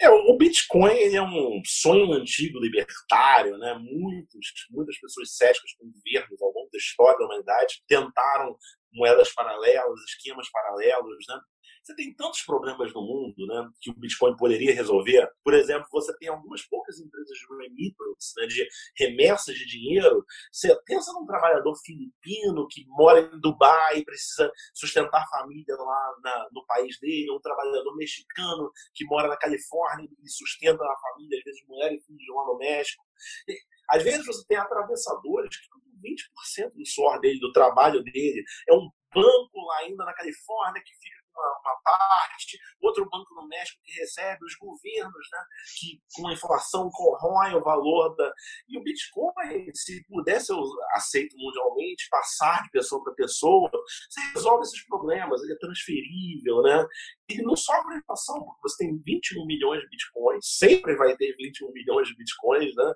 É, 0.00 0.10
o 0.10 0.36
Bitcoin 0.36 1.14
é 1.14 1.22
um 1.22 1.62
sonho 1.64 2.12
antigo 2.12 2.58
libertário, 2.58 3.56
né? 3.58 3.74
Muitos, 3.74 4.46
muitas 4.70 4.98
pessoas 4.98 5.36
céticas 5.36 5.72
com 5.78 5.90
governos 5.90 6.42
ao 6.42 6.48
longo 6.48 6.68
da 6.70 6.78
história 6.78 7.18
da 7.18 7.24
humanidade 7.24 7.82
tentaram 7.86 8.56
moedas 8.92 9.32
paralelas, 9.32 10.00
esquemas 10.08 10.50
paralelos, 10.50 11.24
né? 11.28 11.40
Você 11.84 11.94
tem 11.94 12.14
tantos 12.14 12.40
problemas 12.40 12.94
no 12.94 13.02
mundo 13.02 13.46
né, 13.46 13.70
que 13.78 13.90
o 13.90 13.94
Bitcoin 13.94 14.34
poderia 14.36 14.74
resolver. 14.74 15.30
Por 15.44 15.52
exemplo, 15.52 15.86
você 15.92 16.16
tem 16.16 16.28
algumas 16.28 16.62
poucas 16.62 16.98
empresas 16.98 17.36
de 17.36 17.46
remittance, 17.46 18.32
né, 18.38 18.46
de 18.46 18.66
remessas 18.96 19.54
de 19.54 19.66
dinheiro. 19.66 20.24
Você 20.50 20.74
pensa 20.86 21.12
num 21.12 21.26
trabalhador 21.26 21.76
filipino 21.84 22.66
que 22.68 22.86
mora 22.88 23.20
em 23.20 23.38
Dubai 23.38 23.98
e 23.98 24.04
precisa 24.04 24.50
sustentar 24.72 25.22
a 25.22 25.38
família 25.38 25.76
lá 25.76 26.14
na, 26.22 26.48
no 26.52 26.64
país 26.64 26.98
dele, 26.98 27.30
um 27.30 27.40
trabalhador 27.40 27.94
mexicano 27.96 28.72
que 28.94 29.04
mora 29.04 29.28
na 29.28 29.36
Califórnia 29.36 30.08
e 30.22 30.28
sustenta 30.30 30.82
a 30.82 30.98
família, 31.10 31.36
às 31.36 31.44
vezes 31.44 31.66
mulher 31.68 31.92
e 31.92 32.00
filhos 32.00 32.34
lá 32.34 32.46
no 32.46 32.56
México. 32.56 33.04
E, 33.46 33.58
às 33.90 34.02
vezes 34.02 34.24
você 34.24 34.42
tem 34.46 34.56
atravessadores 34.56 35.54
que 35.58 35.68
20% 36.04 36.72
do 36.74 36.86
suor 36.86 37.20
dele, 37.20 37.38
do 37.40 37.52
trabalho 37.52 38.02
dele. 38.02 38.42
É 38.68 38.74
um 38.74 38.90
banco 39.14 39.66
lá 39.66 39.78
ainda 39.78 40.04
na 40.04 40.12
Califórnia 40.12 40.82
que 40.84 40.94
fica 40.94 41.13
uma, 41.34 41.60
uma, 41.60 41.80
parte, 41.82 42.58
outro 42.80 43.08
banco 43.10 43.34
no 43.34 43.48
México 43.48 43.80
que 43.84 43.92
recebe, 43.92 44.44
os 44.44 44.54
governos 44.56 45.28
né, 45.32 45.38
que 45.78 46.02
com 46.14 46.30
inflação 46.30 46.90
corroem 46.90 47.54
o 47.56 47.62
valor 47.62 48.14
da. 48.16 48.32
E 48.68 48.78
o 48.78 48.82
Bitcoin, 48.82 49.74
se 49.74 50.04
pudesse 50.06 50.46
ser 50.46 50.54
aceito 50.92 51.36
mundialmente, 51.36 52.08
passar 52.10 52.62
de 52.62 52.70
pessoa 52.70 53.02
para 53.02 53.14
pessoa, 53.14 53.70
você 53.70 54.20
resolve 54.34 54.62
esses 54.62 54.86
problemas, 54.86 55.42
ele 55.42 55.52
é 55.52 55.58
transferível, 55.58 56.62
né? 56.62 56.86
E 57.28 57.42
não 57.42 57.56
sofre 57.56 57.96
inflação, 57.96 58.44
porque 58.44 58.60
você 58.62 58.84
tem 58.84 59.02
21 59.04 59.46
milhões 59.46 59.80
de 59.80 59.88
bitcoins, 59.88 60.44
sempre 60.58 60.94
vai 60.96 61.16
ter 61.16 61.34
21 61.36 61.72
milhões 61.72 62.08
de 62.08 62.16
bitcoins, 62.16 62.74
né? 62.74 62.92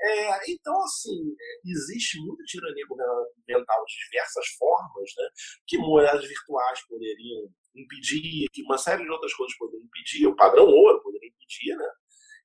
É, 0.00 0.52
então, 0.52 0.80
assim, 0.82 1.34
existe 1.64 2.20
muita 2.20 2.42
tirania 2.44 2.86
governamental 2.88 3.84
de 3.86 3.94
diversas 4.10 4.46
formas, 4.58 5.10
né? 5.16 5.28
Que 5.66 5.78
moedas 5.78 6.26
virtuais 6.26 6.86
poderiam 6.88 7.48
impedir, 7.80 8.48
que 8.52 8.62
uma 8.62 8.78
série 8.78 9.04
de 9.04 9.10
outras 9.10 9.32
coisas 9.34 9.56
poderiam 9.56 9.84
impedir, 9.84 10.26
o 10.26 10.36
padrão 10.36 10.66
ouro 10.66 11.02
poderia 11.02 11.28
impedir, 11.28 11.76
né? 11.76 11.88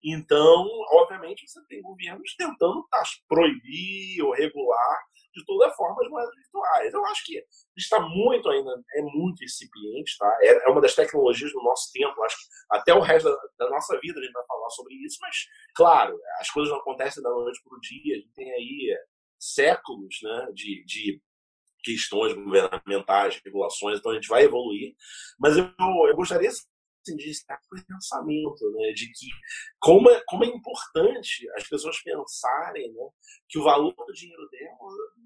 Então, 0.05 0.67
obviamente, 0.91 1.47
você 1.47 1.65
tem 1.67 1.81
governos 1.81 2.35
tentando 2.35 2.85
proibir 3.27 4.21
ou 4.21 4.33
regular 4.33 4.99
de 5.33 5.43
toda 5.45 5.71
forma 5.71 6.03
as 6.03 6.09
moedas 6.09 6.35
virtuais. 6.35 6.93
Eu 6.93 7.05
acho 7.05 7.25
que 7.25 7.43
está 7.77 7.99
muito 7.99 8.49
ainda, 8.49 8.71
é 8.95 9.01
muito 9.01 9.43
incipiente, 9.43 10.15
tá? 10.17 10.37
É, 10.41 10.67
é 10.67 10.69
uma 10.69 10.81
das 10.81 10.93
tecnologias 10.93 11.51
do 11.51 11.63
nosso 11.63 11.91
tempo. 11.91 12.21
Acho 12.23 12.35
que 12.37 12.43
até 12.69 12.93
o 12.93 12.99
resto 12.99 13.29
da, 13.29 13.65
da, 13.65 13.69
nossa 13.71 13.97
vida 13.99 14.19
a 14.19 14.23
gente 14.23 14.33
vai 14.33 14.45
falar 14.45 14.69
sobre 14.71 14.93
isso, 14.95 15.17
mas, 15.21 15.37
claro, 15.73 16.19
as 16.39 16.49
coisas 16.49 16.71
não 16.71 16.79
acontecem 16.79 17.23
da 17.23 17.29
noite 17.29 17.61
para 17.63 17.77
o 17.77 17.81
dia. 17.81 18.15
A 18.15 18.19
gente 18.19 18.33
tem 18.33 18.51
aí 18.51 18.97
séculos 19.39 20.15
né, 20.21 20.47
de, 20.53 20.83
de 20.85 21.21
questões 21.83 22.33
governamentais, 22.33 23.41
regulações, 23.43 23.99
então 23.99 24.11
a 24.11 24.15
gente 24.15 24.27
vai 24.27 24.43
evoluir. 24.43 24.95
Mas 25.39 25.57
eu, 25.57 25.69
eu 26.07 26.15
gostaria 26.15 26.49
assim, 26.49 27.15
de 27.17 27.29
estar 27.29 27.59
com 27.67 27.75
esse 27.75 27.85
pensamento, 27.85 28.71
né, 28.71 28.93
de 28.93 29.07
que 29.07 29.27
como 29.79 30.09
é, 30.09 30.23
como 30.25 30.45
é 30.45 30.47
importante 30.47 31.49
as 31.57 31.67
pessoas 31.67 32.01
pensarem 32.01 32.93
né, 32.93 33.09
que 33.49 33.59
o 33.59 33.63
valor 33.63 33.93
do 33.93 34.13
dinheiro 34.13 34.47
dela 34.49 34.77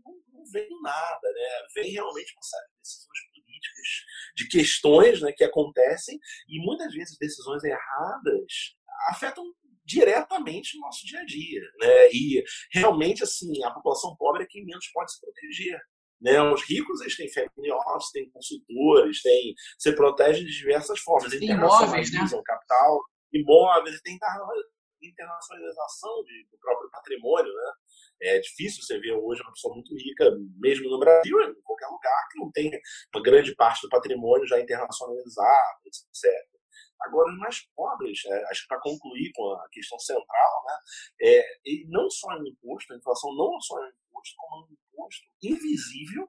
não, 0.04 0.14
não 0.34 0.52
vem 0.52 0.68
do 0.68 0.82
nada, 0.82 1.32
né, 1.34 1.68
vem 1.76 1.92
realmente 1.92 2.34
uma 2.34 2.44
série 2.44 2.68
de 2.68 2.80
decisões 2.80 3.20
políticas, 3.36 3.88
de 4.36 4.48
questões 4.48 5.22
né, 5.22 5.32
que 5.32 5.44
acontecem 5.44 6.20
e 6.48 6.60
muitas 6.66 6.94
vezes 6.94 7.18
decisões 7.18 7.64
erradas 7.64 8.76
afetam 9.10 9.46
diretamente 9.86 10.76
no 10.76 10.82
nosso 10.82 11.06
dia 11.06 11.22
a 11.22 11.26
dia. 11.26 11.62
Né? 11.80 12.12
E 12.12 12.44
realmente, 12.74 13.24
assim, 13.24 13.64
a 13.64 13.72
população 13.72 14.16
pobre 14.18 14.44
é 14.44 14.48
quem 14.48 14.66
menos 14.66 14.86
pode 14.94 15.14
se 15.14 15.22
proteger. 15.22 15.80
Né? 16.22 16.42
Os 16.42 16.64
ricos 16.64 17.02
eles 17.02 17.16
têm 17.16 17.32
family 17.32 17.72
office, 17.72 18.12
têm 18.12 18.30
consultores, 18.32 19.22
têm, 19.22 19.54
se 19.78 19.94
protegem 19.94 20.46
de 20.46 20.52
diversas 20.52 21.00
formas. 21.00 21.32
Tem 21.32 21.50
imóveis, 21.50 22.12
né? 22.12 22.20
capital, 22.46 23.00
imóveis, 23.34 24.02
tem 24.02 24.18
internacionalização 25.02 26.24
de, 26.24 26.48
do 26.52 26.58
próprio 26.58 26.90
patrimônio. 26.90 27.54
Né? 27.54 27.72
É 28.22 28.40
difícil 28.40 28.84
você 28.84 29.00
ver 29.00 29.14
hoje 29.14 29.42
uma 29.42 29.52
pessoa 29.52 29.76
muito 29.76 29.96
rica, 29.96 30.32
mesmo 30.58 30.90
no 30.90 31.00
Brasil, 31.00 31.40
em 31.42 31.62
qualquer 31.62 31.88
lugar, 31.88 32.28
que 32.32 32.40
não 32.40 32.52
tem 32.52 32.72
uma 33.14 33.24
grande 33.24 33.56
parte 33.56 33.82
do 33.82 33.90
patrimônio 33.90 34.48
já 34.48 34.60
internacionalizado, 34.60 35.80
etc. 35.86 36.48
Agora, 37.02 37.32
os 37.32 37.38
mais 37.38 37.62
pobres, 37.76 38.26
é, 38.26 38.44
acho 38.50 38.64
que 38.64 38.68
para 38.68 38.82
concluir 38.82 39.32
com 39.36 39.52
a 39.54 39.70
questão 39.70 40.00
central, 40.00 40.64
né, 40.66 40.78
é, 41.22 41.46
e 41.66 41.86
não 41.90 42.10
só 42.10 42.28
um 42.30 42.48
imposto, 42.48 42.92
a 42.94 42.98
inflação 42.98 43.36
não 43.36 43.60
só 43.62 43.76
um 43.76 43.88
imposto, 43.88 44.36
como 44.38 44.68
imposto 44.98 45.26
invisível 45.44 46.28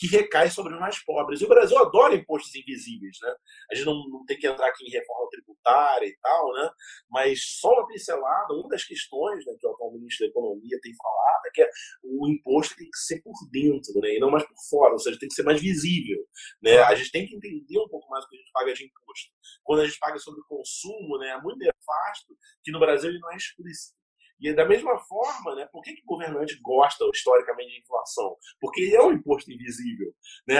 que 0.00 0.06
recai 0.06 0.50
sobre 0.50 0.72
os 0.72 0.80
mais 0.80 0.98
pobres. 1.04 1.42
E 1.42 1.44
o 1.44 1.48
Brasil 1.48 1.76
adora 1.76 2.14
impostos 2.14 2.54
invisíveis, 2.54 3.18
né? 3.20 3.34
A 3.70 3.74
gente 3.74 3.84
não, 3.84 4.08
não 4.08 4.24
tem 4.24 4.38
que 4.38 4.46
entrar 4.46 4.66
aqui 4.66 4.86
em 4.86 4.90
reforma 4.90 5.28
tributária 5.28 6.06
e 6.06 6.16
tal, 6.22 6.52
né? 6.54 6.70
Mas 7.10 7.58
só 7.60 7.70
uma 7.70 7.86
pincelada, 7.86 8.54
uma 8.54 8.68
das 8.70 8.82
questões 8.82 9.44
né, 9.44 9.52
que 9.60 9.66
o 9.66 9.70
atual 9.70 9.92
ministro 9.92 10.26
da 10.26 10.30
Economia 10.30 10.78
tem 10.80 10.94
falado 10.96 11.46
é 11.46 11.50
que 11.52 11.70
o 12.02 12.26
imposto 12.30 12.76
tem 12.76 12.88
que 12.88 12.96
ser 12.96 13.20
por 13.20 13.34
dentro, 13.52 13.92
né? 14.00 14.16
E 14.16 14.18
não 14.18 14.30
mais 14.30 14.44
por 14.44 14.56
fora, 14.70 14.94
ou 14.94 14.98
seja, 14.98 15.18
tem 15.18 15.28
que 15.28 15.34
ser 15.34 15.42
mais 15.42 15.60
visível, 15.60 16.18
né? 16.62 16.78
A 16.78 16.94
gente 16.94 17.10
tem 17.10 17.26
que 17.26 17.36
entender 17.36 17.78
um 17.78 17.88
pouco 17.88 18.08
mais 18.08 18.24
o 18.24 18.28
que 18.28 18.36
a 18.36 18.38
gente 18.38 18.52
paga 18.52 18.72
de 18.72 18.84
imposto. 18.84 19.30
Quando 19.62 19.80
a 19.82 19.86
gente 19.86 19.98
paga 19.98 20.18
sobre 20.18 20.40
consumo, 20.48 21.18
né, 21.18 21.28
é 21.28 21.42
muito 21.42 21.58
nefasto 21.58 22.34
que 22.64 22.72
no 22.72 22.80
Brasil 22.80 23.10
ele 23.10 23.18
não 23.18 23.30
é 23.32 23.36
explícito. 23.36 23.99
E 24.40 24.54
da 24.54 24.64
mesma 24.64 24.98
forma, 24.98 25.54
né, 25.54 25.68
por 25.70 25.82
que, 25.82 25.94
que 25.94 26.02
o 26.02 26.06
governante 26.06 26.58
gosta 26.62 27.04
historicamente 27.12 27.72
de 27.72 27.80
inflação? 27.80 28.36
Porque 28.58 28.92
é 28.94 29.02
um 29.02 29.12
imposto 29.12 29.52
invisível. 29.52 30.14
Né? 30.48 30.56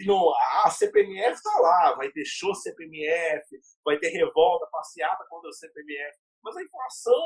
E 0.00 0.04
não, 0.04 0.32
a 0.64 0.70
CPMF 0.70 1.34
está 1.34 1.58
lá, 1.60 1.94
vai 1.94 2.10
ter 2.10 2.24
show 2.24 2.54
CPMF, 2.54 3.46
vai 3.84 3.98
ter 3.98 4.08
revolta, 4.08 4.66
passeata 4.66 5.24
contra 5.28 5.48
o 5.48 5.52
CPMF. 5.52 6.18
Mas 6.42 6.56
a 6.56 6.62
inflação 6.62 7.22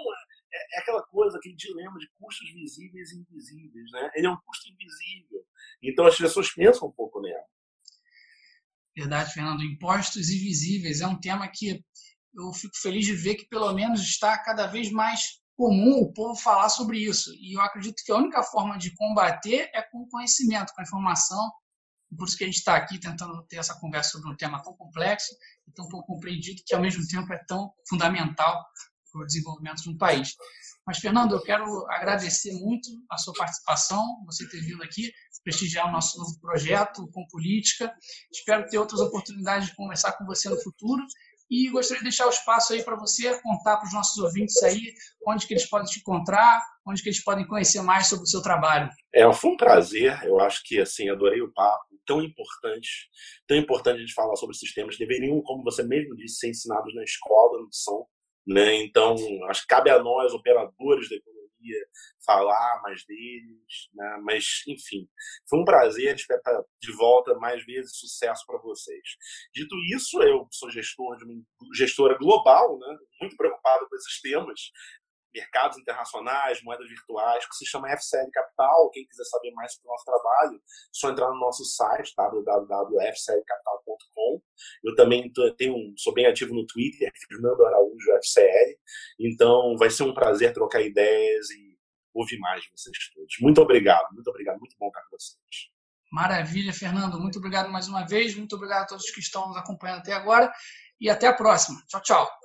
é, 0.52 0.76
é, 0.76 0.80
aquela 0.80 1.02
coisa, 1.04 1.38
aquele 1.38 1.54
dilema 1.54 1.98
de 1.98 2.08
custos 2.18 2.52
visíveis 2.52 3.12
e 3.12 3.20
invisíveis. 3.20 3.90
Né? 3.92 4.10
Ele 4.14 4.26
é 4.26 4.30
um 4.30 4.36
custo 4.44 4.70
invisível. 4.70 5.44
Então 5.82 6.06
as 6.06 6.16
pessoas 6.16 6.52
pensam 6.52 6.88
um 6.88 6.92
pouco 6.92 7.20
nela. 7.20 7.44
Verdade, 8.96 9.32
Fernando. 9.32 9.64
Impostos 9.64 10.28
invisíveis 10.28 11.00
é 11.00 11.06
um 11.06 11.18
tema 11.18 11.48
que 11.48 11.82
eu 12.36 12.52
fico 12.52 12.76
feliz 12.76 13.06
de 13.06 13.14
ver 13.14 13.36
que 13.36 13.46
pelo 13.46 13.72
menos 13.72 14.00
está 14.00 14.36
cada 14.42 14.66
vez 14.66 14.90
mais 14.90 15.40
comum 15.56 16.00
o 16.00 16.12
povo 16.12 16.34
falar 16.34 16.68
sobre 16.68 16.98
isso. 16.98 17.32
E 17.34 17.56
eu 17.56 17.60
acredito 17.60 18.02
que 18.04 18.12
a 18.12 18.16
única 18.16 18.42
forma 18.42 18.76
de 18.76 18.94
combater 18.94 19.70
é 19.74 19.82
com 19.82 20.08
conhecimento, 20.08 20.72
com 20.74 20.82
informação. 20.82 21.52
Por 22.16 22.28
isso 22.28 22.36
que 22.36 22.44
a 22.44 22.46
gente 22.46 22.58
está 22.58 22.76
aqui 22.76 22.98
tentando 22.98 23.42
ter 23.46 23.56
essa 23.56 23.78
conversa 23.78 24.10
sobre 24.10 24.30
um 24.30 24.36
tema 24.36 24.62
tão 24.62 24.74
complexo 24.74 25.34
e 25.66 25.72
tão 25.72 25.88
pouco 25.88 26.14
compreendido, 26.14 26.62
que 26.64 26.74
ao 26.74 26.80
mesmo 26.80 27.06
tempo 27.06 27.32
é 27.32 27.38
tão 27.46 27.72
fundamental 27.88 28.64
para 29.12 29.22
o 29.22 29.26
desenvolvimento 29.26 29.82
de 29.82 29.90
um 29.90 29.96
país. 29.96 30.34
Mas, 30.86 30.98
Fernando, 30.98 31.34
eu 31.34 31.42
quero 31.42 31.64
agradecer 31.90 32.52
muito 32.52 32.88
a 33.10 33.16
sua 33.16 33.32
participação, 33.34 34.04
você 34.26 34.48
ter 34.48 34.60
vindo 34.60 34.82
aqui 34.82 35.10
prestigiar 35.44 35.86
o 35.86 35.92
nosso 35.92 36.18
novo 36.18 36.40
projeto 36.40 37.06
com 37.12 37.26
política. 37.28 37.94
Espero 38.32 38.66
ter 38.66 38.78
outras 38.78 39.00
oportunidades 39.00 39.68
de 39.68 39.76
conversar 39.76 40.12
com 40.12 40.24
você 40.24 40.48
no 40.48 40.60
futuro 40.60 41.04
e 41.54 41.70
gostaria 41.70 42.00
de 42.00 42.04
deixar 42.04 42.26
o 42.26 42.30
espaço 42.30 42.72
aí 42.72 42.82
para 42.82 42.96
você 42.96 43.40
contar 43.40 43.76
para 43.76 43.86
os 43.86 43.94
nossos 43.94 44.18
ouvintes 44.18 44.60
aí 44.64 44.92
onde 45.24 45.46
que 45.46 45.54
eles 45.54 45.68
podem 45.68 45.86
te 45.86 46.00
encontrar, 46.00 46.60
onde 46.84 47.00
que 47.00 47.08
eles 47.08 47.22
podem 47.22 47.46
conhecer 47.46 47.80
mais 47.80 48.08
sobre 48.08 48.24
o 48.24 48.26
seu 48.26 48.42
trabalho. 48.42 48.90
É, 49.14 49.32
foi 49.32 49.52
um 49.52 49.56
prazer. 49.56 50.20
Eu 50.24 50.40
acho 50.40 50.62
que 50.64 50.80
assim 50.80 51.08
adorei 51.08 51.40
o 51.40 51.52
papo, 51.52 51.84
tão 52.04 52.20
importante, 52.20 53.08
tão 53.46 53.56
importante 53.56 54.00
gente 54.00 54.14
falar 54.14 54.34
sobre 54.34 54.56
sistemas. 54.56 54.98
Deveriam, 54.98 55.40
como 55.42 55.62
você 55.62 55.84
mesmo 55.84 56.16
disse, 56.16 56.38
ser 56.40 56.50
ensinados 56.50 56.92
na 56.92 57.04
escola, 57.04 57.60
não 57.60 57.70
são. 57.70 58.04
Né? 58.46 58.82
Então, 58.82 59.14
acho 59.48 59.62
que 59.62 59.68
cabe 59.68 59.90
a 59.90 60.02
nós, 60.02 60.34
operadores 60.34 61.08
da 61.08 61.16
economia, 61.16 61.33
falar 62.24 62.80
mais 62.82 63.04
deles, 63.04 63.88
né? 63.94 64.18
mas 64.22 64.62
enfim, 64.68 65.08
foi 65.48 65.60
um 65.60 65.64
prazer, 65.64 66.14
estar 66.14 66.64
de 66.80 66.92
volta 66.92 67.34
mais 67.34 67.64
vezes, 67.64 67.96
sucesso 67.98 68.44
para 68.46 68.58
vocês. 68.58 69.02
Dito 69.52 69.74
isso, 69.94 70.22
eu 70.22 70.46
sou 70.50 70.70
gestor 70.70 71.16
de 71.16 71.24
uma 71.24 71.42
gestora 71.74 72.16
global, 72.18 72.78
né? 72.78 72.98
muito 73.20 73.36
preocupado 73.36 73.88
com 73.88 73.96
esses 73.96 74.20
temas, 74.20 74.60
mercados 75.34 75.76
internacionais, 75.78 76.62
moedas 76.62 76.86
virtuais, 76.88 77.44
que 77.48 77.56
se 77.56 77.66
chama 77.66 77.90
FCL 77.90 78.30
Capital. 78.32 78.90
Quem 78.90 79.04
quiser 79.06 79.24
saber 79.24 79.50
mais 79.52 79.74
sobre 79.74 79.88
o 79.88 79.92
nosso 79.92 80.04
trabalho, 80.04 80.56
é 80.56 80.60
só 80.92 81.10
entrar 81.10 81.28
no 81.30 81.40
nosso 81.40 81.64
site, 81.64 82.14
www.fclcapital.com. 82.16 84.40
Eu 84.84 84.94
também 84.94 85.32
tenho, 85.56 85.92
sou 85.96 86.14
bem 86.14 86.26
ativo 86.26 86.54
no 86.54 86.64
Twitter, 86.66 87.10
Fernando 87.28 87.66
Araújo 87.66 88.12
FCL. 88.22 88.78
Então, 89.18 89.76
vai 89.76 89.90
ser 89.90 90.04
um 90.04 90.14
prazer 90.14 90.52
trocar 90.52 90.80
ideias 90.80 91.50
e 91.50 91.74
ouvir 92.14 92.38
mais 92.38 92.62
de 92.62 92.70
vocês 92.70 92.96
todos. 93.12 93.34
Muito 93.40 93.60
obrigado, 93.60 94.06
muito 94.12 94.28
obrigado, 94.28 94.58
muito 94.58 94.76
bom 94.78 94.86
estar 94.86 95.02
com 95.02 95.18
vocês. 95.18 95.74
Maravilha, 96.12 96.72
Fernando. 96.72 97.18
Muito 97.18 97.38
obrigado 97.38 97.68
mais 97.70 97.88
uma 97.88 98.06
vez. 98.06 98.36
Muito 98.36 98.54
obrigado 98.54 98.82
a 98.82 98.86
todos 98.86 99.10
que 99.10 99.18
estão 99.18 99.48
nos 99.48 99.56
acompanhando 99.56 99.98
até 99.98 100.12
agora. 100.12 100.52
E 101.00 101.10
até 101.10 101.26
a 101.26 101.32
próxima. 101.32 101.82
Tchau, 101.88 102.00
tchau. 102.02 102.43